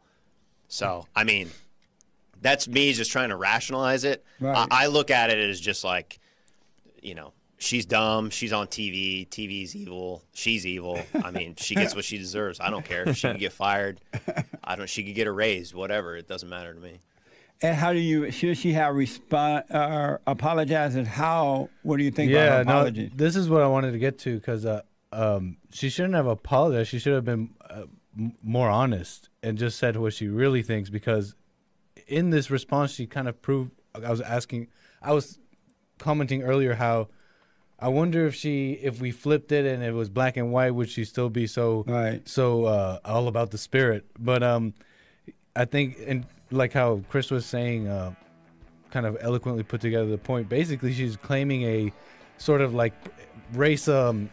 So 0.68 1.08
I 1.16 1.24
mean, 1.24 1.50
that's 2.42 2.68
me 2.68 2.94
just 2.94 3.12
trying 3.12 3.30
to 3.30 3.36
rationalize 3.36 4.04
it. 4.04 4.24
Right. 4.40 4.68
I, 4.72 4.84
I 4.84 4.88
look 4.88 5.10
at 5.12 5.30
it 5.30 5.38
as 5.50 5.60
just 5.60 5.84
like, 5.84 6.20
you 7.02 7.16
know. 7.16 7.34
She's 7.62 7.86
dumb. 7.86 8.30
She's 8.30 8.54
on 8.54 8.68
TV. 8.68 9.28
TV's 9.28 9.76
evil. 9.76 10.24
She's 10.34 10.66
evil. 10.66 10.98
I 11.26 11.30
mean, 11.32 11.56
she 11.58 11.76
gets 11.76 11.94
what 11.94 12.06
she 12.06 12.18
deserves. 12.18 12.62
I 12.62 12.70
don't 12.70 12.86
care. 12.86 13.14
She 13.14 13.28
could 13.28 13.38
get 13.42 13.52
fired. 13.52 14.00
I 14.64 14.78
don't. 14.78 14.88
She 14.90 15.04
could 15.04 15.14
get 15.14 15.28
a 15.28 15.32
raise. 15.34 15.76
Whatever. 15.76 16.16
It 16.16 16.26
doesn't 16.26 16.48
matter 16.48 16.74
to 16.74 16.80
me. 16.80 17.02
And 17.62 17.76
how 17.76 17.92
do 17.92 18.00
you 18.00 18.32
should 18.32 18.58
she 18.58 18.72
have 18.74 18.96
respond 18.96 19.66
uh, 19.70 20.18
apologized 20.26 20.96
and 20.98 21.08
how? 21.08 21.70
What 21.84 21.98
do 21.98 22.04
you 22.04 22.12
think 22.12 22.32
yeah, 22.32 22.62
about 22.62 22.96
her 22.96 23.02
no, 23.02 23.10
this 23.14 23.36
is 23.36 23.50
what 23.50 23.62
I 23.62 23.68
wanted 23.68 23.92
to 23.92 24.00
get 24.00 24.18
to 24.20 24.36
because 24.36 24.66
uh, 24.66 24.82
um, 25.12 25.58
she 25.72 25.90
shouldn't 25.90 26.16
have 26.16 26.28
apologized. 26.28 26.90
She 26.90 27.00
should 27.00 27.14
have 27.14 27.26
been 27.26 27.50
uh, 27.70 27.84
m- 28.18 28.38
more 28.42 28.70
honest 28.70 29.30
and 29.44 29.58
just 29.58 29.78
said 29.78 29.98
what 29.98 30.14
she 30.14 30.30
really 30.30 30.64
thinks. 30.64 30.90
Because 30.90 31.36
in 32.08 32.30
this 32.30 32.50
response, 32.50 32.92
she 32.94 33.06
kind 33.06 33.28
of 33.28 33.42
proved. 33.42 33.72
I 33.94 34.10
was 34.10 34.22
asking, 34.22 34.68
I 35.02 35.12
was 35.12 35.40
commenting 35.98 36.44
earlier 36.44 36.76
how 36.76 37.10
I 37.78 37.90
wonder 37.90 38.26
if 38.26 38.36
she, 38.36 38.74
if 38.74 39.02
we 39.02 39.12
flipped 39.12 39.52
it 39.52 39.66
and 39.66 39.84
it 39.84 39.94
was 39.94 40.10
black 40.10 40.38
and 40.38 40.52
white, 40.54 40.72
would 40.72 40.90
she 40.90 41.04
still 41.04 41.30
be 41.30 41.48
so 41.48 41.84
Right. 41.88 42.26
so 42.28 42.66
uh, 42.66 43.00
all 43.04 43.28
about 43.28 43.52
the 43.52 43.58
spirit? 43.58 44.06
But 44.18 44.44
um, 44.44 44.74
I 45.56 45.66
think 45.66 45.98
and 46.06 46.26
like 46.52 46.74
how 46.74 47.02
Chris 47.10 47.32
was 47.32 47.46
saying, 47.46 47.88
uh, 47.88 48.14
kind 48.92 49.06
of 49.06 49.18
eloquently 49.22 49.64
put 49.64 49.82
together 49.82 50.08
the 50.08 50.18
point. 50.18 50.50
Basically, 50.50 50.94
she's 50.94 51.16
claiming 51.16 51.64
a 51.64 51.94
sort 52.38 52.62
of 52.62 52.74
like 52.74 52.94
race 53.54 53.88
um, 53.88 54.30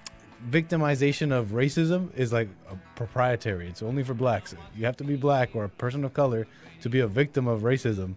victimization 0.51 1.33
of 1.33 1.49
racism 1.49 2.15
is 2.17 2.33
like 2.33 2.49
proprietary. 2.95 3.69
It's 3.69 3.83
only 3.83 4.03
for 4.03 4.15
blacks. 4.15 4.55
You 4.75 4.85
have 4.87 4.97
to 4.99 5.05
be 5.05 5.17
black 5.17 5.55
or 5.55 5.65
a 5.65 5.69
person 5.69 6.05
of 6.05 6.15
color 6.15 6.47
to 6.83 6.89
be 6.89 7.01
a 7.01 7.07
victim 7.07 7.47
of 7.47 7.63
racism. 7.63 8.15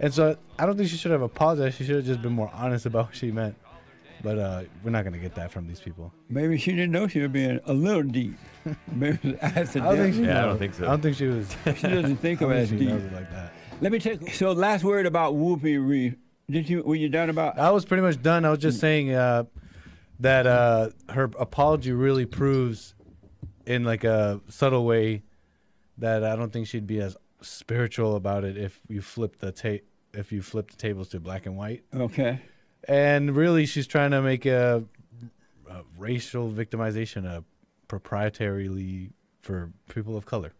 And 0.00 0.12
so 0.12 0.36
I 0.58 0.66
don't 0.66 0.76
think 0.76 0.88
she 0.88 0.96
should 0.96 1.12
have 1.12 1.22
apologized. 1.22 1.78
She 1.78 1.84
should 1.84 1.96
have 1.96 2.04
just 2.04 2.22
been 2.22 2.32
more 2.32 2.50
honest 2.52 2.86
about 2.86 3.06
what 3.06 3.16
she 3.16 3.30
meant. 3.30 3.56
But 4.24 4.38
uh, 4.38 4.62
we're 4.82 4.90
not 4.90 5.04
gonna 5.04 5.18
get 5.18 5.34
that 5.36 5.52
from 5.52 5.68
these 5.68 5.78
people. 5.80 6.10
Maybe 6.30 6.56
she 6.58 6.70
didn't 6.72 6.90
know 6.92 7.06
she 7.06 7.20
was 7.20 7.30
being 7.30 7.60
a 7.66 7.72
little 7.74 8.02
deep. 8.02 8.34
Maybe 8.92 9.18
it 9.22 9.42
was 9.42 9.76
I 9.76 9.80
don't 9.80 9.96
think 9.98 10.14
she 10.14 10.22
Yeah, 10.24 10.38
I 10.38 10.40
don't 10.40 10.50
knows. 10.50 10.58
think 10.58 10.74
so. 10.74 10.84
I 10.84 10.88
don't 10.88 11.00
think 11.02 11.16
she 11.16 11.26
was. 11.26 11.54
She 11.76 11.86
doesn't 11.88 12.16
think 12.16 12.40
I 12.42 12.44
of 12.46 12.50
it 12.50 12.54
don't 12.54 12.62
as 12.62 12.68
think 12.70 12.80
she 12.80 12.86
deep. 12.86 12.94
knows 12.94 13.04
it 13.04 13.12
like 13.12 13.30
that. 13.30 13.52
Let 13.82 13.92
me 13.92 13.98
take. 13.98 14.32
So 14.34 14.52
last 14.52 14.82
word 14.82 15.04
about 15.06 15.34
Whoopi. 15.34 15.76
Re, 15.86 16.14
did 16.50 16.68
you? 16.70 16.82
Were 16.82 16.94
you 16.94 17.08
done 17.10 17.28
about? 17.28 17.58
I 17.58 17.70
was 17.70 17.84
pretty 17.84 18.02
much 18.02 18.22
done. 18.22 18.44
I 18.46 18.50
was 18.50 18.60
just 18.60 18.80
saying 18.80 19.12
uh, 19.12 19.44
that 20.20 20.46
uh, 20.46 20.88
her 21.10 21.24
apology 21.38 21.92
really 21.92 22.24
proves, 22.24 22.94
in 23.66 23.84
like 23.84 24.04
a 24.04 24.40
subtle 24.48 24.86
way, 24.86 25.22
that 25.98 26.24
I 26.24 26.34
don't 26.36 26.50
think 26.52 26.66
she'd 26.66 26.86
be 26.86 27.00
as 27.00 27.14
spiritual 27.42 28.16
about 28.16 28.44
it 28.44 28.56
if 28.56 28.80
you 28.88 29.02
flip 29.02 29.38
the 29.38 29.52
ta- 29.52 29.84
if 30.14 30.32
you 30.32 30.40
flip 30.40 30.70
the 30.70 30.76
tables 30.78 31.08
to 31.08 31.20
black 31.20 31.44
and 31.44 31.58
white. 31.58 31.84
Okay. 31.94 32.40
And 32.86 33.34
really, 33.34 33.66
she's 33.66 33.86
trying 33.86 34.10
to 34.10 34.22
make 34.22 34.46
a, 34.46 34.84
a 35.70 35.82
racial 35.98 36.50
victimization 36.50 37.24
a 37.24 37.44
proprietarily 37.88 39.10
for 39.42 39.70
people 39.88 40.16
of 40.16 40.26
color. 40.26 40.52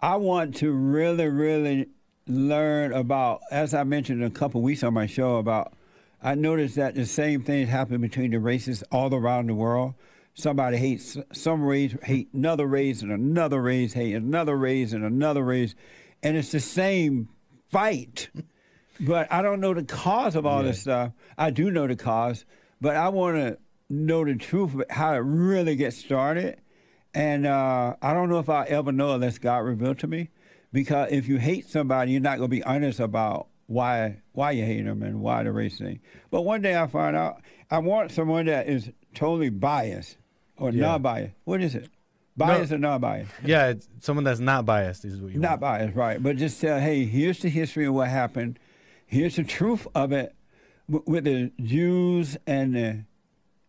I 0.00 0.16
want 0.16 0.56
to 0.56 0.72
really, 0.72 1.28
really 1.28 1.88
learn 2.26 2.92
about, 2.92 3.40
as 3.50 3.72
I 3.72 3.84
mentioned 3.84 4.22
a 4.22 4.30
couple 4.30 4.60
weeks 4.62 4.82
on 4.82 4.94
my 4.94 5.06
show, 5.06 5.36
about. 5.36 5.72
I 6.22 6.34
noticed 6.34 6.76
that 6.76 6.94
the 6.94 7.06
same 7.06 7.42
thing 7.42 7.66
happened 7.66 8.00
between 8.00 8.30
the 8.30 8.40
races 8.40 8.82
all 8.90 9.14
around 9.14 9.48
the 9.48 9.54
world. 9.54 9.94
Somebody 10.34 10.76
hates 10.76 11.16
some 11.32 11.62
race, 11.62 11.94
hate 12.02 12.28
another 12.32 12.66
race, 12.66 13.00
and 13.02 13.12
another 13.12 13.62
race 13.62 13.92
hate 13.92 14.14
another 14.14 14.56
race, 14.56 14.92
and 14.92 15.04
another 15.04 15.42
race, 15.42 15.74
and 16.22 16.36
it's 16.36 16.52
the 16.52 16.60
same 16.60 17.28
fight. 17.70 18.28
But 19.00 19.30
I 19.32 19.42
don't 19.42 19.60
know 19.60 19.74
the 19.74 19.84
cause 19.84 20.36
of 20.36 20.46
all 20.46 20.62
this 20.62 20.80
stuff. 20.80 21.12
I 21.36 21.50
do 21.50 21.70
know 21.70 21.86
the 21.86 21.96
cause, 21.96 22.44
but 22.80 22.96
I 22.96 23.08
want 23.08 23.36
to 23.36 23.58
know 23.88 24.24
the 24.24 24.34
truth 24.36 24.74
of 24.74 24.84
how 24.90 25.14
it 25.14 25.18
really 25.18 25.76
gets 25.76 25.96
started. 25.96 26.60
And 27.14 27.46
uh, 27.46 27.96
I 28.02 28.12
don't 28.12 28.28
know 28.28 28.38
if 28.38 28.48
I'll 28.48 28.66
ever 28.68 28.92
know 28.92 29.14
unless 29.14 29.38
God 29.38 29.58
revealed 29.58 29.98
to 30.00 30.06
me. 30.06 30.30
Because 30.72 31.08
if 31.10 31.28
you 31.28 31.38
hate 31.38 31.68
somebody, 31.68 32.12
you're 32.12 32.20
not 32.20 32.38
going 32.38 32.50
to 32.50 32.56
be 32.56 32.62
honest 32.62 33.00
about 33.00 33.48
why 33.66 34.18
why 34.32 34.50
you 34.52 34.64
hate 34.64 34.84
them 34.84 35.02
and 35.02 35.20
why 35.20 35.42
the 35.42 35.50
race 35.52 35.78
thing. 35.78 36.00
But 36.30 36.42
one 36.42 36.60
day 36.60 36.76
I 36.78 36.86
find 36.86 37.16
out 37.16 37.40
I 37.70 37.78
want 37.78 38.10
someone 38.12 38.46
that 38.46 38.68
is 38.68 38.90
totally 39.14 39.48
biased 39.48 40.18
or 40.58 40.70
Yeah. 40.70 40.82
non-biased. 40.88 41.32
What 41.44 41.62
is 41.62 41.74
it? 41.74 41.88
Biased 42.36 42.72
or 42.72 42.78
non-biased? 42.78 43.30
Yeah, 43.44 43.68
it's 43.68 43.88
someone 44.00 44.24
that's 44.24 44.40
not 44.40 44.66
biased 44.66 45.04
is 45.06 45.14
what 45.14 45.32
you 45.32 45.40
want. 45.40 45.42
Not 45.42 45.50
want. 45.52 45.60
biased, 45.60 45.96
right? 45.96 46.22
But 46.22 46.36
just 46.36 46.60
tell, 46.60 46.78
hey, 46.78 47.06
here's 47.06 47.38
the 47.40 47.48
history 47.48 47.86
of 47.86 47.94
what 47.94 48.08
happened. 48.08 48.58
Here's 49.06 49.36
the 49.36 49.44
truth 49.44 49.86
of 49.94 50.12
it 50.12 50.34
with 50.88 51.24
the 51.24 51.52
Jews 51.62 52.36
and 52.46 52.74
the 52.74 53.04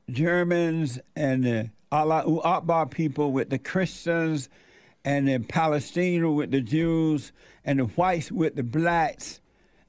Germans 0.10 1.00
and 1.16 1.44
the 1.44 1.70
Allah 1.92 2.24
Akbar 2.42 2.88
people 2.88 3.32
with 3.32 3.50
the 3.50 3.60
Christians 3.60 4.50
and 5.06 5.28
the 5.28 5.38
Palestinians 5.40 6.36
with 6.36 6.52
the 6.52 6.62
Jews 6.62 7.32
and 7.64 7.80
the 7.80 7.84
whites 7.84 8.32
with 8.32 8.56
the 8.56 8.64
blacks. 8.64 9.40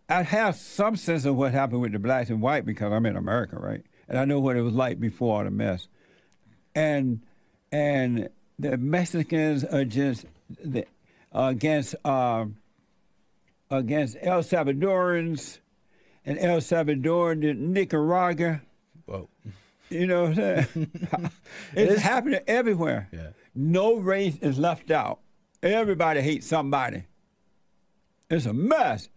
I 0.08 0.22
have 0.22 0.54
some 0.54 0.96
sense 0.96 1.24
of 1.24 1.36
what 1.36 1.52
happened 1.52 1.80
with 1.80 1.92
the 1.92 1.98
blacks 1.98 2.30
and 2.30 2.42
white 2.42 2.66
because 2.66 2.92
I'm 2.92 3.06
in 3.06 3.16
America, 3.16 3.58
right? 3.58 3.82
And 4.06 4.18
I 4.18 4.26
know 4.26 4.40
what 4.40 4.56
it 4.56 4.62
was 4.62 4.74
like 4.74 5.00
before 5.00 5.38
all 5.38 5.44
the 5.44 5.50
mess. 5.50 5.88
And 6.74 7.20
and 7.72 8.28
the 8.58 8.76
Mexicans 8.76 9.64
are 9.64 9.84
just 9.84 10.26
the, 10.62 10.84
against 11.32 11.94
um, 12.04 12.57
against 13.70 14.16
El 14.20 14.42
Salvadorans 14.42 15.58
and 16.24 16.38
El 16.38 16.60
Salvador 16.60 17.32
and 17.32 17.72
Nicaragua. 17.72 18.62
Whoa. 19.06 19.28
You 19.90 20.06
know 20.06 20.24
what 20.24 20.38
I'm 20.38 20.66
saying? 20.66 20.90
it's 21.74 22.02
happening 22.02 22.40
everywhere. 22.46 23.08
Yeah. 23.12 23.30
No 23.54 23.94
race 23.94 24.36
is 24.38 24.58
left 24.58 24.90
out. 24.90 25.20
Everybody 25.62 26.20
hates 26.20 26.46
somebody. 26.46 27.04
It's 28.30 28.46
a 28.46 28.52
mess. 28.52 29.08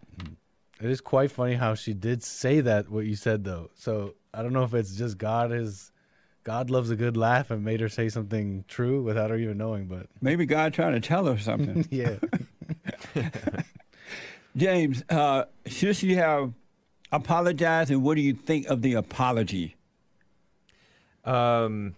It 0.80 0.90
is 0.90 1.00
quite 1.00 1.30
funny 1.30 1.54
how 1.54 1.74
she 1.74 1.94
did 1.94 2.24
say 2.24 2.60
that 2.60 2.90
what 2.90 3.04
you 3.04 3.14
said 3.14 3.44
though. 3.44 3.70
So 3.74 4.14
I 4.34 4.42
don't 4.42 4.52
know 4.52 4.64
if 4.64 4.74
it's 4.74 4.96
just 4.96 5.16
God 5.16 5.52
is 5.52 5.92
God 6.42 6.70
loves 6.70 6.90
a 6.90 6.96
good 6.96 7.16
laugh 7.16 7.52
and 7.52 7.64
made 7.64 7.80
her 7.80 7.88
say 7.88 8.08
something 8.08 8.64
true 8.66 9.02
without 9.02 9.30
her 9.30 9.36
even 9.36 9.58
knowing, 9.58 9.86
but 9.86 10.06
Maybe 10.20 10.44
God 10.44 10.74
trying 10.74 10.94
to 10.94 11.00
tell 11.00 11.26
her 11.26 11.38
something. 11.38 11.86
yeah. 11.90 12.16
James, 14.56 15.02
uh, 15.08 15.44
should 15.66 15.96
she 15.96 16.14
have 16.14 16.52
apologized, 17.10 17.90
and 17.90 18.02
what 18.02 18.16
do 18.16 18.20
you 18.20 18.34
think 18.34 18.66
of 18.66 18.82
the 18.82 18.94
apology? 18.94 19.76
Um, 21.24 21.94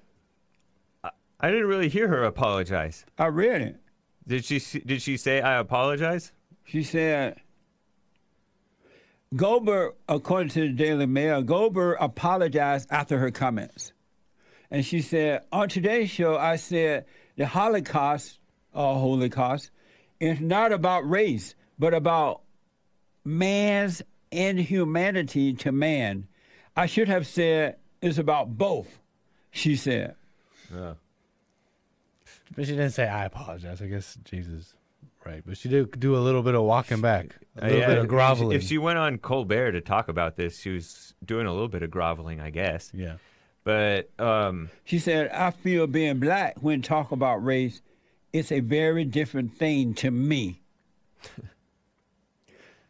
I, 1.03 1.11
I 1.41 1.51
didn't 1.51 1.67
really 1.67 1.89
hear 1.89 2.09
her 2.09 2.25
apologize. 2.25 3.05
I 3.19 3.27
read 3.27 3.63
it. 3.63 3.77
Did 4.27 4.45
she? 4.45 4.59
Did 4.81 5.03
she 5.03 5.17
say 5.17 5.41
I 5.41 5.59
apologize? 5.59 6.33
She 6.65 6.83
said, 6.83 7.41
Goldberg, 9.37 9.95
according 10.09 10.49
to 10.51 10.61
the 10.61 10.69
Daily 10.69 11.07
Mail, 11.07 11.43
Goldberg 11.43 11.99
apologized 12.01 12.89
after 12.91 13.19
her 13.19 13.31
comments. 13.31 13.93
And 14.71 14.85
she 14.85 15.01
said, 15.01 15.43
On 15.53 15.69
today's 15.69 16.09
show, 16.09 16.37
I 16.37 16.57
said 16.57 17.05
the 17.37 17.47
Holocaust, 17.47 18.39
or 18.73 18.95
Holocaust, 18.95 19.71
is 20.21 20.41
not 20.41 20.73
about 20.73 21.09
race, 21.09 21.55
but 21.79 21.93
about 21.93 22.43
man's 23.25 24.03
inhumanity 24.31 25.53
to 25.55 25.73
man. 25.73 26.27
I 26.77 26.87
should 26.87 27.09
have 27.09 27.27
said 27.27 27.77
it's 28.03 28.19
about 28.19 28.57
both, 28.59 28.99
she 29.51 29.77
said. 29.77 30.17
Yeah. 30.75 30.95
But 32.57 32.67
she 32.67 32.73
didn't 32.73 32.91
say 32.91 33.09
I 33.09 33.25
apologize. 33.25 33.81
I 33.83 33.87
guess 33.87 34.19
Jesus, 34.25 34.75
right? 35.25 35.43
But 35.45 35.57
she 35.57 35.69
did 35.69 35.99
do 35.99 36.17
a 36.17 36.19
little 36.19 36.43
bit 36.43 36.55
of 36.55 36.63
walking 36.63 37.01
back, 37.01 37.37
a 37.57 37.65
Uh, 37.65 37.67
little 37.69 37.81
yeah, 37.81 37.87
bit 37.89 37.99
of 37.99 38.09
groveling. 38.09 38.57
If 38.57 38.65
she 38.65 38.79
went 38.79 38.99
on 38.99 39.19
Colbert 39.19 39.73
to 39.73 39.81
talk 39.81 40.09
about 40.09 40.37
this, 40.37 40.61
she 40.61 40.71
was 40.71 41.15
doing 41.25 41.47
a 41.47 41.53
little 41.53 41.69
bit 41.69 41.83
of 41.83 41.91
groveling, 41.91 42.41
I 42.41 42.51
guess. 42.51 42.91
yeah, 42.95 43.17
But 43.65 44.11
um, 44.21 44.71
She 44.85 44.99
said, 44.99 45.31
I 45.31 45.51
feel 45.53 45.87
being 45.87 46.19
black 46.21 46.57
when 46.61 46.83
talk 46.83 47.11
about 47.13 47.45
race, 47.45 47.81
it's 48.33 48.53
a 48.53 48.61
very 48.61 49.05
different 49.05 49.57
thing 49.57 49.95
to 49.95 50.11
me. 50.11 50.61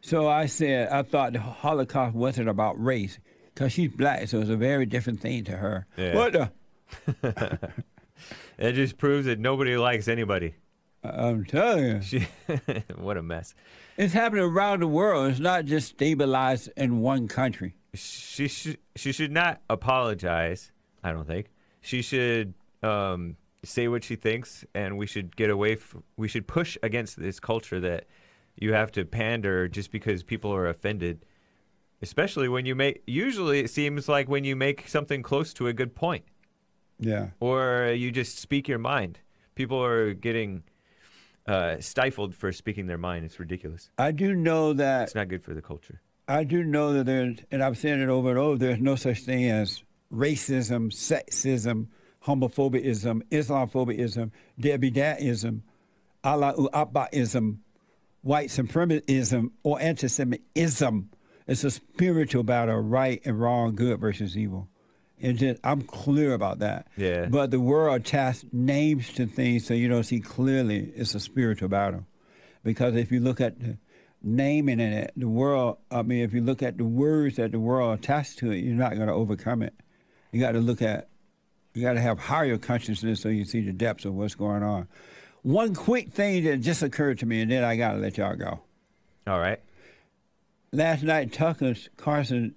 so 0.05 0.27
I 0.27 0.45
said, 0.45 0.89
I 0.89 1.01
thought 1.01 1.33
the 1.33 1.39
Holocaust 1.39 2.15
wasn't 2.15 2.47
about 2.47 2.81
race 2.83 3.17
because 3.45 3.73
she's 3.73 3.91
black, 3.91 4.27
so 4.27 4.39
it's 4.39 4.51
a 4.51 4.55
very 4.55 4.85
different 4.85 5.19
thing 5.19 5.43
to 5.45 5.53
her. 5.53 5.87
Yeah. 5.97 6.15
What 6.15 6.33
the? 6.33 6.51
it 8.59 8.73
just 8.73 8.99
proves 8.99 9.25
that 9.25 9.39
nobody 9.39 9.77
likes 9.77 10.07
anybody. 10.07 10.53
I'm 11.03 11.43
telling 11.45 11.85
you. 11.85 12.01
She, 12.03 12.27
what 12.95 13.17
a 13.17 13.23
mess. 13.23 13.55
It's 13.97 14.13
happening 14.13 14.43
around 14.43 14.81
the 14.81 14.87
world. 14.87 15.31
It's 15.31 15.39
not 15.39 15.65
just 15.65 15.89
stabilized 15.89 16.69
in 16.77 16.99
one 16.99 17.27
country. 17.27 17.75
She 17.95 18.47
should 18.47 18.77
she 18.95 19.11
should 19.11 19.31
not 19.31 19.61
apologize. 19.69 20.71
I 21.03 21.13
don't 21.13 21.25
think 21.25 21.47
she 21.81 22.03
should 22.03 22.53
um, 22.83 23.37
say 23.63 23.87
what 23.87 24.03
she 24.03 24.15
thinks, 24.15 24.65
and 24.75 24.99
we 24.99 25.07
should 25.07 25.35
get 25.35 25.49
away. 25.49 25.73
F- 25.73 25.95
we 26.15 26.27
should 26.27 26.45
push 26.45 26.77
against 26.83 27.19
this 27.19 27.39
culture 27.39 27.79
that 27.79 28.05
you 28.57 28.73
have 28.73 28.91
to 28.93 29.05
pander 29.05 29.67
just 29.67 29.91
because 29.91 30.23
people 30.23 30.53
are 30.53 30.67
offended. 30.67 31.25
Especially 32.01 32.47
when 32.49 32.65
you 32.65 32.75
make. 32.75 33.01
Usually, 33.07 33.59
it 33.61 33.69
seems 33.69 34.07
like 34.09 34.27
when 34.27 34.43
you 34.43 34.55
make 34.55 34.87
something 34.87 35.23
close 35.23 35.53
to 35.53 35.67
a 35.67 35.73
good 35.73 35.95
point, 35.95 36.25
Yeah. 36.99 37.29
or 37.39 37.93
you 37.95 38.11
just 38.11 38.37
speak 38.37 38.67
your 38.67 38.77
mind. 38.79 39.19
People 39.55 39.81
are 39.83 40.13
getting 40.13 40.63
uh, 41.47 41.77
stifled 41.79 42.35
for 42.35 42.51
speaking 42.51 42.87
their 42.87 42.97
mind. 42.97 43.23
It's 43.25 43.39
ridiculous. 43.39 43.89
I 43.97 44.11
do 44.11 44.35
know 44.35 44.73
that 44.73 45.03
It's 45.03 45.15
not 45.15 45.29
good 45.29 45.43
for 45.43 45.53
the 45.53 45.61
culture. 45.61 46.01
I 46.27 46.43
do 46.43 46.63
know 46.63 46.91
that 46.93 47.05
there's, 47.05 47.37
and 47.49 47.63
I've 47.63 47.77
said 47.77 47.99
it 47.99 48.09
over 48.09 48.29
and 48.29 48.37
over, 48.39 48.57
there's 48.57 48.79
no 48.79 48.95
such 48.95 49.19
thing 49.21 49.49
as 49.49 49.83
racism, 50.11 50.91
sexism, 50.91 51.87
homophobiaism, 52.25 53.21
Islamophobism, 53.29 54.31
Debbie 54.59 54.91
Datism, 54.91 55.61
Allah 56.23 56.53
Akbarism, 56.73 57.57
white 58.25 58.49
supremacism, 58.49 59.51
or 59.61 59.79
anti-Semitism. 59.79 61.09
It's 61.45 61.63
a 61.63 61.69
spiritual 61.69 62.41
battle, 62.41 62.79
right 62.79 63.21
and 63.23 63.39
wrong, 63.39 63.75
good 63.75 63.99
versus 63.99 64.35
evil. 64.35 64.67
And 65.21 65.37
just, 65.37 65.61
I'm 65.63 65.83
clear 65.83 66.33
about 66.33 66.57
that. 66.59 66.87
Yeah. 66.97 67.27
But 67.27 67.51
the 67.51 67.59
world 67.59 68.01
attaches 68.01 68.43
names 68.51 69.13
to 69.13 69.27
things 69.27 69.67
so 69.67 69.75
you 69.75 69.87
don't 69.87 70.03
see 70.03 70.21
clearly 70.21 70.91
it's 70.95 71.13
a 71.13 71.19
spiritual 71.19 71.69
battle. 71.69 72.07
Because 72.63 72.95
if 72.95 73.11
you 73.11 73.19
look 73.19 73.39
at 73.39 73.59
the 73.59 73.77
naming 74.23 74.79
in 74.79 74.91
it, 74.91 75.13
the 75.15 75.29
world, 75.29 75.77
I 75.91 76.01
mean, 76.01 76.23
if 76.23 76.33
you 76.33 76.41
look 76.41 76.63
at 76.63 76.79
the 76.79 76.83
words 76.83 77.35
that 77.35 77.51
the 77.51 77.59
world 77.59 77.99
attached 77.99 78.39
to 78.39 78.49
it, 78.49 78.57
you're 78.63 78.73
not 78.73 78.95
going 78.95 79.07
to 79.07 79.13
overcome 79.13 79.61
it. 79.61 79.75
You 80.31 80.39
got 80.39 80.53
to 80.53 80.61
look 80.61 80.81
at, 80.81 81.09
you 81.75 81.83
got 81.83 81.93
to 81.93 82.01
have 82.01 82.17
higher 82.17 82.57
consciousness 82.57 83.21
so 83.21 83.29
you 83.29 83.45
see 83.45 83.61
the 83.61 83.71
depths 83.71 84.03
of 84.03 84.15
what's 84.15 84.33
going 84.33 84.63
on. 84.63 84.87
One 85.45 85.75
quick 85.75 86.11
thing 86.11 86.43
that 86.45 86.61
just 86.61 86.81
occurred 86.81 87.19
to 87.19 87.27
me, 87.27 87.39
and 87.39 87.51
then 87.51 87.63
I 87.63 87.75
got 87.75 87.91
to 87.91 87.99
let 87.99 88.17
y'all 88.17 88.35
go. 88.35 88.61
All 89.27 89.39
right. 89.39 89.59
Last 90.71 91.03
night, 91.03 91.31
Tucker 91.31 91.75
Carlson 91.97 92.55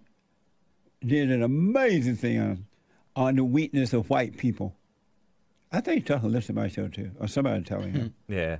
did 1.04 1.30
an 1.30 1.42
amazing 1.42 2.16
thing 2.16 2.40
on, 2.40 2.64
on 3.14 3.36
the 3.36 3.44
weakness 3.44 3.92
of 3.92 4.08
white 4.08 4.38
people. 4.38 4.74
I 5.70 5.82
think 5.82 6.06
Tucker 6.06 6.28
listened 6.28 6.56
to 6.56 6.62
my 6.62 6.68
show 6.68 6.88
too, 6.88 7.10
or 7.20 7.28
somebody 7.28 7.62
telling 7.62 7.92
him. 7.92 8.14
yeah. 8.26 8.56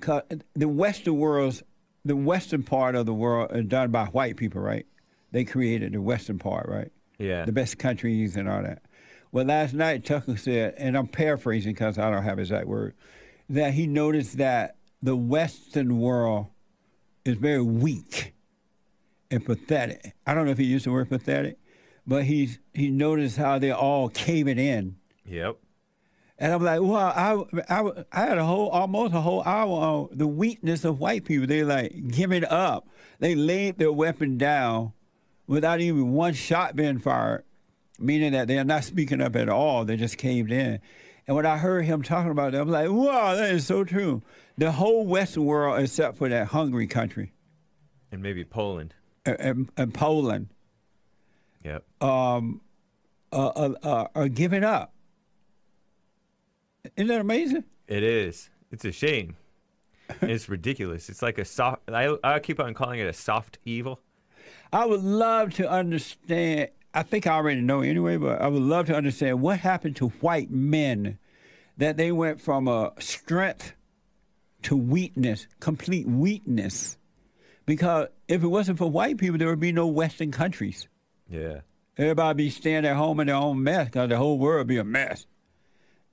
the 0.00 0.68
Western 0.68 1.16
world's 1.16 1.62
the 2.04 2.16
Western 2.16 2.64
part 2.64 2.96
of 2.96 3.06
the 3.06 3.14
world 3.14 3.52
is 3.54 3.66
done 3.66 3.92
by 3.92 4.06
white 4.06 4.36
people, 4.36 4.62
right? 4.62 4.84
They 5.30 5.44
created 5.44 5.92
the 5.92 6.02
Western 6.02 6.40
part, 6.40 6.68
right? 6.68 6.90
Yeah. 7.18 7.44
The 7.44 7.52
best 7.52 7.78
countries 7.78 8.34
and 8.34 8.48
all 8.48 8.64
that. 8.64 8.82
Well, 9.30 9.44
last 9.44 9.74
night 9.74 10.04
Tucker 10.04 10.36
said, 10.36 10.74
and 10.76 10.96
I'm 10.96 11.06
paraphrasing 11.06 11.72
because 11.72 11.98
I 11.98 12.10
don't 12.10 12.24
have 12.24 12.38
his 12.38 12.50
exact 12.50 12.66
word, 12.66 12.94
that 13.48 13.74
he 13.74 13.86
noticed 13.86 14.38
that 14.38 14.76
the 15.02 15.16
Western 15.16 15.98
world 15.98 16.46
is 17.24 17.36
very 17.36 17.62
weak 17.62 18.34
and 19.30 19.44
pathetic. 19.44 20.14
I 20.26 20.34
don't 20.34 20.46
know 20.46 20.52
if 20.52 20.58
he 20.58 20.64
used 20.64 20.86
the 20.86 20.92
word 20.92 21.08
pathetic, 21.08 21.58
but 22.06 22.24
he's 22.24 22.58
he 22.72 22.90
noticed 22.90 23.36
how 23.36 23.58
they're 23.58 23.76
all 23.76 24.08
caving 24.08 24.58
in. 24.58 24.96
Yep. 25.26 25.56
And 26.38 26.52
I'm 26.52 26.64
like, 26.64 26.80
well, 26.80 26.96
I, 26.96 27.72
I, 27.72 28.04
I 28.12 28.26
had 28.26 28.38
a 28.38 28.44
whole, 28.44 28.68
almost 28.68 29.14
a 29.14 29.20
whole 29.20 29.42
hour 29.44 29.70
on 29.70 30.08
the 30.10 30.26
weakness 30.26 30.84
of 30.84 30.98
white 30.98 31.24
people. 31.24 31.46
They 31.46 31.62
like 31.62 32.08
giving 32.08 32.44
up. 32.44 32.88
They 33.20 33.36
laid 33.36 33.78
their 33.78 33.92
weapon 33.92 34.36
down 34.36 34.92
without 35.46 35.80
even 35.80 36.12
one 36.12 36.34
shot 36.34 36.74
being 36.74 36.98
fired, 36.98 37.44
meaning 38.00 38.32
that 38.32 38.48
they're 38.48 38.64
not 38.64 38.82
speaking 38.82 39.20
up 39.20 39.36
at 39.36 39.48
all. 39.48 39.84
They 39.84 39.96
just 39.96 40.18
caved 40.18 40.50
in. 40.50 40.80
And 41.26 41.34
when 41.36 41.46
I 41.46 41.56
heard 41.56 41.84
him 41.86 42.02
talking 42.02 42.30
about 42.30 42.52
that, 42.52 42.60
I'm 42.60 42.68
like, 42.68 42.90
wow, 42.90 43.34
that 43.34 43.50
is 43.54 43.66
so 43.66 43.82
true. 43.84 44.22
The 44.58 44.72
whole 44.72 45.06
Western 45.06 45.44
world, 45.46 45.80
except 45.80 46.18
for 46.18 46.28
that 46.28 46.48
Hungary 46.48 46.86
country 46.86 47.32
And 48.12 48.22
maybe 48.22 48.44
Poland. 48.44 48.94
uh, 49.26 49.34
and, 49.38 49.70
and 49.76 49.94
Poland, 49.94 50.48
Yep. 51.64 51.82
uh, 52.02 52.40
uh, 53.32 53.72
uh, 53.82 54.06
are 54.14 54.28
giving 54.28 54.62
up. 54.64 54.92
Isn't 56.96 57.08
that 57.08 57.20
amazing? 57.20 57.64
It 57.88 58.02
is. 58.02 58.50
It's 58.70 58.84
a 58.84 58.92
shame. 58.92 59.36
it's 60.20 60.48
ridiculous. 60.50 61.08
It's 61.08 61.22
like 61.22 61.38
a 61.38 61.44
soft. 61.46 61.88
I 61.90 62.14
I 62.22 62.38
keep 62.38 62.60
on 62.60 62.74
calling 62.74 63.00
it 63.00 63.06
a 63.06 63.12
soft 63.14 63.56
evil. 63.64 64.00
I 64.72 64.84
would 64.84 65.02
love 65.02 65.54
to 65.54 65.70
understand. 65.70 66.68
I 66.94 67.02
think 67.02 67.26
I 67.26 67.32
already 67.32 67.60
know 67.60 67.80
anyway, 67.80 68.16
but 68.16 68.40
I 68.40 68.46
would 68.46 68.62
love 68.62 68.86
to 68.86 68.94
understand 68.94 69.40
what 69.40 69.58
happened 69.58 69.96
to 69.96 70.08
white 70.08 70.50
men 70.50 71.18
that 71.76 71.96
they 71.96 72.12
went 72.12 72.40
from 72.40 72.68
a 72.68 72.92
strength 73.00 73.72
to 74.62 74.76
weakness, 74.76 75.48
complete 75.58 76.06
weakness. 76.06 76.96
Because 77.66 78.08
if 78.28 78.44
it 78.44 78.46
wasn't 78.46 78.78
for 78.78 78.88
white 78.88 79.18
people, 79.18 79.38
there 79.38 79.48
would 79.48 79.58
be 79.58 79.72
no 79.72 79.88
Western 79.88 80.30
countries. 80.30 80.86
Yeah. 81.28 81.60
Everybody 81.98 82.44
be 82.44 82.50
staying 82.50 82.86
at 82.86 82.96
home 82.96 83.18
in 83.18 83.26
their 83.26 83.36
own 83.36 83.62
mess 83.62 83.86
because 83.86 84.08
the 84.08 84.16
whole 84.16 84.38
world 84.38 84.58
would 84.58 84.66
be 84.68 84.78
a 84.78 84.84
mess. 84.84 85.26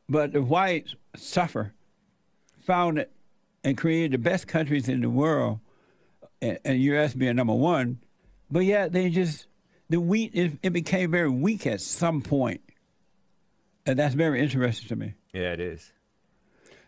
But 0.09 0.33
the 0.33 0.41
whites 0.41 0.95
suffer, 1.15 1.73
found 2.59 2.97
it, 2.97 3.11
and 3.63 3.77
created 3.77 4.13
the 4.13 4.17
best 4.17 4.47
countries 4.47 4.89
in 4.89 5.01
the 5.01 5.09
world, 5.09 5.59
and, 6.41 6.57
and 6.65 6.81
U.S. 6.81 7.13
being 7.13 7.35
number 7.35 7.53
one. 7.53 7.99
But 8.49 8.65
yet 8.65 8.91
they 8.91 9.09
just 9.09 9.47
the 9.91 9.99
wheat 9.99 10.31
it, 10.33 10.53
it 10.63 10.69
became 10.71 11.11
very 11.11 11.29
weak 11.29 11.67
at 11.67 11.81
some 11.81 12.21
point, 12.21 12.61
and 13.85 13.99
that's 13.99 14.15
very 14.15 14.41
interesting 14.41 14.87
to 14.87 14.95
me. 14.95 15.13
Yeah, 15.33 15.51
it 15.51 15.59
is. 15.59 15.91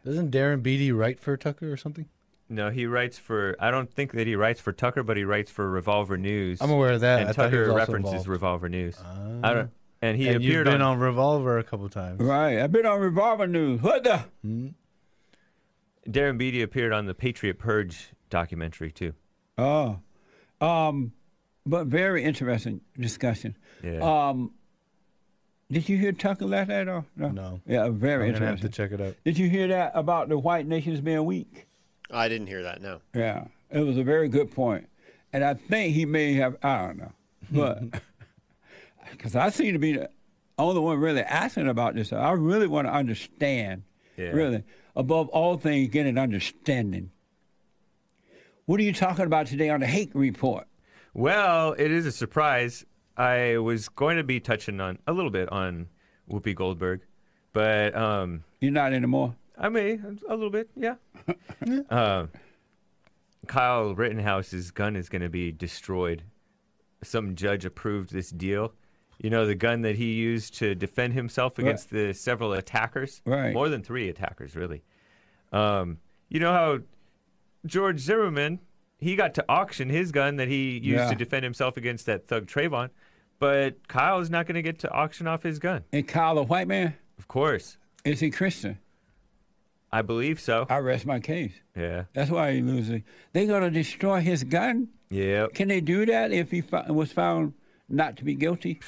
Doesn't 0.06 0.32
Darren 0.32 0.64
Beattie 0.64 0.92
write 0.92 1.20
for 1.20 1.36
Tucker 1.38 1.72
or 1.72 1.78
something? 1.78 2.08
No, 2.50 2.70
he 2.70 2.86
writes 2.86 3.18
for. 3.18 3.56
I 3.60 3.72
don't 3.72 3.92
think 3.92 4.14
that 4.14 4.26
he 4.26 4.36
writes 4.36 4.62
for 4.62 4.72
Tucker, 4.72 5.04
but 5.04 5.18
he 5.18 5.26
writes 5.26 5.52
for 5.52 5.70
Revolver 5.70 6.18
News. 6.18 6.62
I'm 6.62 6.72
aware 6.72 6.94
of 6.94 7.02
that. 7.02 7.22
And 7.22 7.30
I 7.30 7.34
thought 7.34 7.52
he 7.52 7.58
Tucker 7.58 7.62
was 7.62 7.70
also 7.70 7.80
references 7.80 8.12
involved. 8.12 8.28
Revolver 8.28 8.70
News. 8.70 8.98
I 9.44 9.54
don't. 9.54 9.72
And 10.02 10.18
he 10.18 10.28
and 10.28 10.44
you've 10.44 10.52
appeared 10.52 10.66
been 10.66 10.82
on, 10.82 10.96
on 10.96 11.00
Revolver 11.00 11.58
a 11.58 11.64
couple 11.64 11.88
times. 11.90 12.22
Right, 12.22 12.60
I've 12.60 12.72
been 12.72 12.86
on 12.86 13.00
Revolver 13.00 13.48
News. 13.48 13.82
What 13.82 14.04
the? 14.04 14.24
Darren 16.08 16.38
Beattie 16.38 16.62
appeared 16.62 16.94
on 16.94 17.06
the 17.06 17.14
Patriot 17.14 17.60
Purge 17.60 18.12
documentary 18.30 18.92
too. 18.92 19.14
Oh, 19.58 20.00
um, 20.60 21.14
but 21.66 21.88
very 21.88 22.24
interesting 22.24 22.82
discussion. 23.00 23.56
Yeah. 23.84 24.00
Um, 24.00 24.52
did 25.72 25.90
you 25.90 25.98
hear 25.98 26.12
Tucker 26.12 26.46
last 26.46 26.68
night 26.70 26.88
or 26.88 27.06
no? 27.16 27.30
No. 27.30 27.62
Yeah, 27.66 27.90
very 27.90 28.28
I'm 28.28 28.34
gonna 28.34 28.46
have 28.46 28.56
interesting. 28.56 28.70
to 28.70 28.70
check 28.70 28.92
it 28.92 29.02
out. 29.02 29.16
Did 29.24 29.38
you 29.38 29.50
hear 29.50 29.68
that 29.70 29.94
about 29.96 30.30
the 30.30 30.38
white 30.38 30.68
nations 30.68 31.02
being 31.02 31.26
weak? 31.26 31.68
I 32.12 32.28
didn't 32.28 32.48
hear 32.48 32.64
that. 32.64 32.82
No. 32.82 33.02
Yeah, 33.16 33.46
it 33.72 33.80
was 33.80 33.98
a 33.98 34.04
very 34.04 34.28
good 34.28 34.52
point, 34.52 34.88
and 35.32 35.44
I 35.44 35.56
think 35.56 35.96
he 35.96 36.06
may 36.06 36.34
have. 36.34 36.58
I 36.62 36.86
don't 36.86 36.98
know, 36.98 37.12
but 37.52 38.02
because 39.12 39.36
I 39.36 39.50
seem 39.50 39.74
to 39.74 39.80
be 39.80 39.94
the 39.94 40.10
only 40.60 40.80
one 40.82 41.00
really 41.00 41.22
asking 41.22 41.68
about 41.68 41.96
this. 41.96 42.14
I 42.14 42.32
really 42.32 42.68
want 42.68 42.88
to 42.88 42.94
understand. 42.94 43.84
Yeah. 44.16 44.28
Really, 44.28 44.64
above 44.96 45.30
all 45.30 45.58
things, 45.58 45.90
get 45.90 46.06
an 46.06 46.20
understanding. 46.20 47.10
What 48.66 48.80
are 48.80 48.84
you 48.84 48.94
talking 48.94 49.26
about 49.26 49.48
today 49.48 49.70
on 49.70 49.80
the 49.80 49.88
hate 49.88 50.12
report? 50.14 50.68
Well, 51.14 51.74
it 51.74 51.92
is 51.92 52.06
a 52.06 52.12
surprise. 52.12 52.86
I 53.16 53.58
was 53.58 53.90
going 53.90 54.18
to 54.18 54.24
be 54.24 54.40
touching 54.40 54.82
on 54.82 54.98
a 55.06 55.14
little 55.14 55.30
bit 55.30 55.50
on 55.50 55.88
Whoopi 56.30 56.56
Goldberg, 56.56 57.02
but 57.52 57.96
um, 57.96 58.44
You're 58.60 58.72
not 58.72 58.94
anymore. 58.94 59.36
I 59.58 59.70
may 59.70 60.00
a 60.28 60.32
little 60.36 60.50
bit, 60.50 60.70
yeah. 60.76 60.96
uh, 61.92 62.26
Kyle 63.46 63.94
Rittenhouse's 63.94 64.72
gun 64.72 64.96
is 64.96 65.10
going 65.10 65.22
to 65.22 65.30
be 65.30 65.52
destroyed. 65.52 66.24
Some 67.04 67.36
judge 67.36 67.66
approved 67.66 68.12
this 68.12 68.32
deal. 68.32 68.74
You 69.22 69.30
know, 69.30 69.46
the 69.46 69.54
gun 69.56 69.82
that 69.82 69.96
he 69.96 70.14
used 70.14 70.56
to 70.56 70.74
defend 70.74 71.14
himself 71.14 71.58
Right. 71.58 71.68
against 71.68 71.92
the 71.92 72.14
several 72.14 72.54
attackers. 72.54 73.22
Right. 73.26 73.54
More 73.54 73.70
than 73.70 73.84
three 73.84 74.10
attackers, 74.10 74.56
really. 74.56 74.84
Um, 75.52 76.00
you 76.30 76.40
know 76.40 76.52
how 76.52 76.80
George 77.68 78.00
Zimmerman, 78.00 78.60
he 79.04 79.16
got 79.16 79.34
to 79.36 79.46
auction 79.50 79.90
his 79.90 80.12
gun 80.12 80.38
that 80.38 80.48
he 80.48 80.74
used 80.74 80.86
Yeah. 80.86 81.10
to 81.10 81.16
defend 81.16 81.44
himself 81.44 81.78
against 81.78 82.06
that 82.08 82.28
thug 82.28 82.48
Trayvon, 82.48 82.90
but 83.40 83.88
Kyle 83.88 84.20
is 84.20 84.30
not 84.30 84.46
going 84.48 84.56
to 84.56 84.62
get 84.62 84.80
to 84.80 84.92
auction 84.92 85.28
off 85.28 85.44
his 85.44 85.60
gun. 85.60 85.84
And 85.92 86.08
Kyle, 86.08 86.38
a 86.38 86.44
white 86.44 86.68
man, 86.68 86.96
Of 87.18 87.28
course. 87.28 87.78
is 88.06 88.20
he 88.22 88.32
Christian? 88.32 88.80
I 89.92 90.02
believe 90.02 90.40
so. 90.40 90.66
I 90.70 90.78
rest 90.80 91.06
my 91.06 91.20
case. 91.20 91.54
Yeah. 91.76 92.06
That's 92.14 92.32
why 92.32 92.54
he 92.54 92.62
losing. 92.62 93.04
They're 93.34 93.46
gonna 93.46 93.70
destroy 93.70 94.22
his 94.22 94.44
gun. 94.44 94.88
Yeah. 95.12 95.46
Can 95.54 95.68
they 95.68 95.82
do 95.82 96.06
that 96.08 96.32
if 96.32 96.50
he 96.50 96.62
fo- 96.62 96.92
was 96.92 97.12
found 97.12 97.54
not 97.88 98.18
to 98.18 98.24
be 98.24 98.34
guilty? 98.34 98.80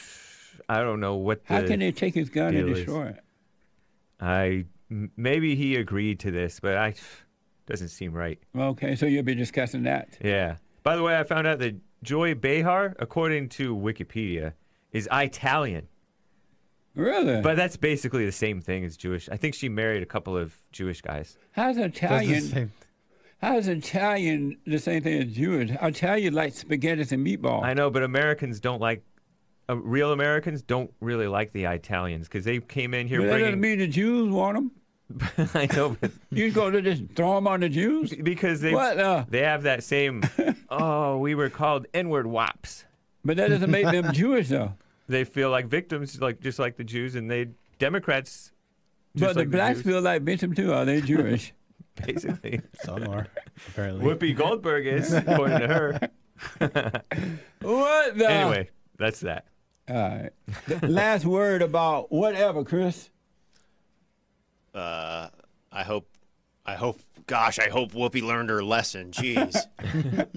I 0.67 0.80
don't 0.80 0.99
know 0.99 1.13
what 1.15 1.45
the. 1.45 1.54
How 1.54 1.62
can 1.67 1.80
they 1.80 1.91
take 1.91 2.15
his 2.15 2.30
gun 2.30 2.56
and 2.56 2.65
deal 2.65 2.69
is. 2.69 2.78
destroy 2.86 3.08
it? 3.10 3.19
I 4.19 4.65
maybe 4.89 5.56
he 5.56 5.75
agreed 5.75 6.19
to 6.21 6.32
this, 6.32 6.60
but 6.60 6.75
I 6.78 6.95
doesn't 7.65 7.89
seem 7.89 8.13
right. 8.13 8.39
Okay, 8.58 8.95
so 8.95 9.06
you'll 9.06 9.23
be 9.23 9.36
discussing 9.36 9.84
that. 9.84 10.17
Yeah. 10.23 10.58
By 10.84 10.95
the 10.95 11.04
way, 11.04 11.17
I 11.19 11.23
found 11.23 11.47
out 11.47 11.60
that 11.60 11.75
Joy 12.04 12.36
Behar, 12.36 12.95
according 12.99 13.49
to 13.49 13.75
Wikipedia, 13.75 14.54
is 14.91 15.10
Italian, 15.12 15.88
Really? 16.95 17.41
but 17.41 17.58
that's 17.58 17.75
basically 17.75 18.25
the 18.25 18.32
same 18.32 18.62
thing 18.62 18.86
as 18.86 18.95
Jewish. 18.95 19.28
I 19.30 19.36
think 19.38 19.54
she 19.56 19.67
married 19.67 20.01
a 20.04 20.06
couple 20.06 20.38
of 20.38 20.56
Jewish 20.71 21.01
guys. 21.01 21.38
how's 21.51 21.78
Italian? 21.78 22.71
How's 23.41 23.67
Italian 23.67 24.58
the 24.65 24.80
same 24.80 25.04
thing 25.04 25.21
as 25.23 25.34
Jewish? 25.34 25.71
Italian 25.82 26.34
like 26.34 26.54
spaghetti 26.54 27.01
and 27.13 27.25
meatball. 27.28 27.63
I 27.63 27.73
know, 27.73 27.89
but 27.89 28.01
Americans 28.04 28.60
don't 28.60 28.80
like. 28.80 29.04
Uh, 29.67 29.75
real 29.78 30.12
Americans 30.12 30.62
don't 30.62 30.93
really 31.01 31.28
like 31.28 31.51
the 31.51 31.65
Italians 31.65 32.28
because 32.28 32.45
they 32.45 32.60
came 32.60 32.93
in 32.93 33.08
here 33.08 33.19
but 33.21 33.28
that 33.28 33.39
doesn't 33.39 33.60
bringing. 33.60 33.80
mean 33.80 33.80
the 33.80 33.91
Jews 33.91 34.32
want 34.32 34.56
them. 34.56 34.71
I 35.54 35.68
know, 35.74 35.96
but 36.00 36.12
You 36.32 36.52
go 36.52 36.72
to 36.72 36.82
just 36.82 37.04
throw 37.15 37.36
them 37.36 37.48
on 37.48 37.60
the 37.60 37.70
Jews? 37.70 38.13
because 38.13 38.62
they 38.62 38.74
What, 38.74 39.00
uh? 39.00 39.26
they 39.30 39.41
have 39.41 39.63
that 39.63 39.84
same. 39.84 40.24
oh, 40.70 41.18
we 41.18 41.36
were 41.36 41.50
called 41.50 41.88
N-word 41.94 42.28
wops. 42.28 42.86
But 43.24 43.38
that 43.38 43.50
doesn't 43.50 43.72
make 43.72 43.86
them 43.86 44.12
Jewish 44.13 44.50
though. 44.50 44.74
they 45.08 45.24
feel 45.24 45.49
like 45.49 45.68
victims, 45.68 46.20
like 46.22 46.39
just 46.41 46.60
like 46.60 46.78
the 46.78 46.84
Jews, 46.84 47.16
and 47.16 47.30
they 47.30 47.49
Democrats. 47.80 48.51
But 49.14 49.20
just 49.20 49.34
the 49.36 49.39
like 49.41 49.51
blacks 49.51 49.78
Jews, 49.78 49.86
feel 49.86 50.01
like 50.01 50.22
victims 50.24 50.56
too. 50.56 50.74
Are 50.74 50.86
they 50.86 51.01
Jewish? 51.01 51.53
basically. 52.06 52.62
Some 52.84 53.08
are 53.08 53.28
apparently. 53.70 54.06
Whoopi 54.06 54.36
Goldberg 54.36 54.86
is, 54.86 55.14
according 55.14 55.60
to 55.60 55.68
her. 55.68 55.99
what 57.62 58.18
the? 58.18 58.30
Anyway, 58.30 58.70
that's 58.97 59.22
that. 59.22 59.45
All 59.88 59.95
right. 59.95 60.32
The 60.68 60.88
last 60.88 61.26
word 61.26 61.62
about 61.62 62.12
whatever, 62.12 62.64
Chris. 62.64 63.10
Uh, 64.76 65.30
I 65.71 65.84
hope. 65.84 66.07
I 66.65 66.76
hope. 66.76 66.99
Gosh, 67.28 67.57
I 67.59 67.69
hope 67.69 67.91
Whoopi 67.93 68.21
learned 68.21 68.49
her 68.49 68.63
lesson. 68.63 69.11
Jeez. 69.11 69.55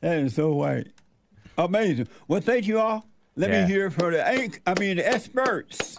That 0.00 0.18
is 0.18 0.34
so 0.34 0.52
white. 0.52 0.88
Amazing. 1.58 2.08
Well, 2.28 2.40
thank 2.40 2.66
you 2.66 2.78
all. 2.78 3.06
Let 3.36 3.50
Yeah. 3.50 3.62
me 3.66 3.72
hear 3.72 3.90
from 3.90 4.12
the 4.12 4.34
ink. 4.42 4.60
I 4.66 4.78
mean 4.78 4.96
the 4.98 5.08
experts. 5.08 5.96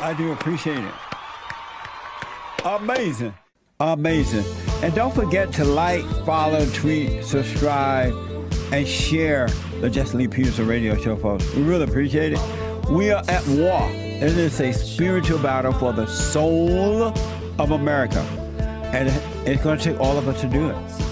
I 0.00 0.14
do 0.16 0.32
appreciate 0.32 0.78
it. 0.78 0.94
Amazing. 2.64 3.34
Amazing. 3.80 4.44
And 4.82 4.94
don't 4.94 5.14
forget 5.14 5.52
to 5.54 5.64
like, 5.64 6.04
follow, 6.24 6.64
tweet, 6.72 7.24
subscribe, 7.24 8.12
and 8.72 8.86
share 8.86 9.48
the 9.80 9.88
Jesse 9.90 10.16
Lee 10.16 10.28
Peterson 10.28 10.66
radio 10.66 10.96
show, 10.96 11.16
folks. 11.16 11.52
We 11.54 11.62
really 11.62 11.84
appreciate 11.84 12.32
it. 12.32 12.40
We 12.90 13.10
are 13.12 13.22
at 13.28 13.46
war. 13.48 13.88
It 14.20 14.36
is 14.36 14.60
a 14.60 14.72
spiritual 14.72 15.38
battle 15.38 15.72
for 15.72 15.92
the 15.92 16.04
soul 16.08 17.14
of 17.60 17.70
America. 17.70 18.18
And 18.92 19.08
it's 19.46 19.62
going 19.62 19.78
to 19.78 19.84
take 19.84 20.00
all 20.00 20.18
of 20.18 20.26
us 20.26 20.40
to 20.40 20.48
do 20.48 20.70
it. 20.70 21.07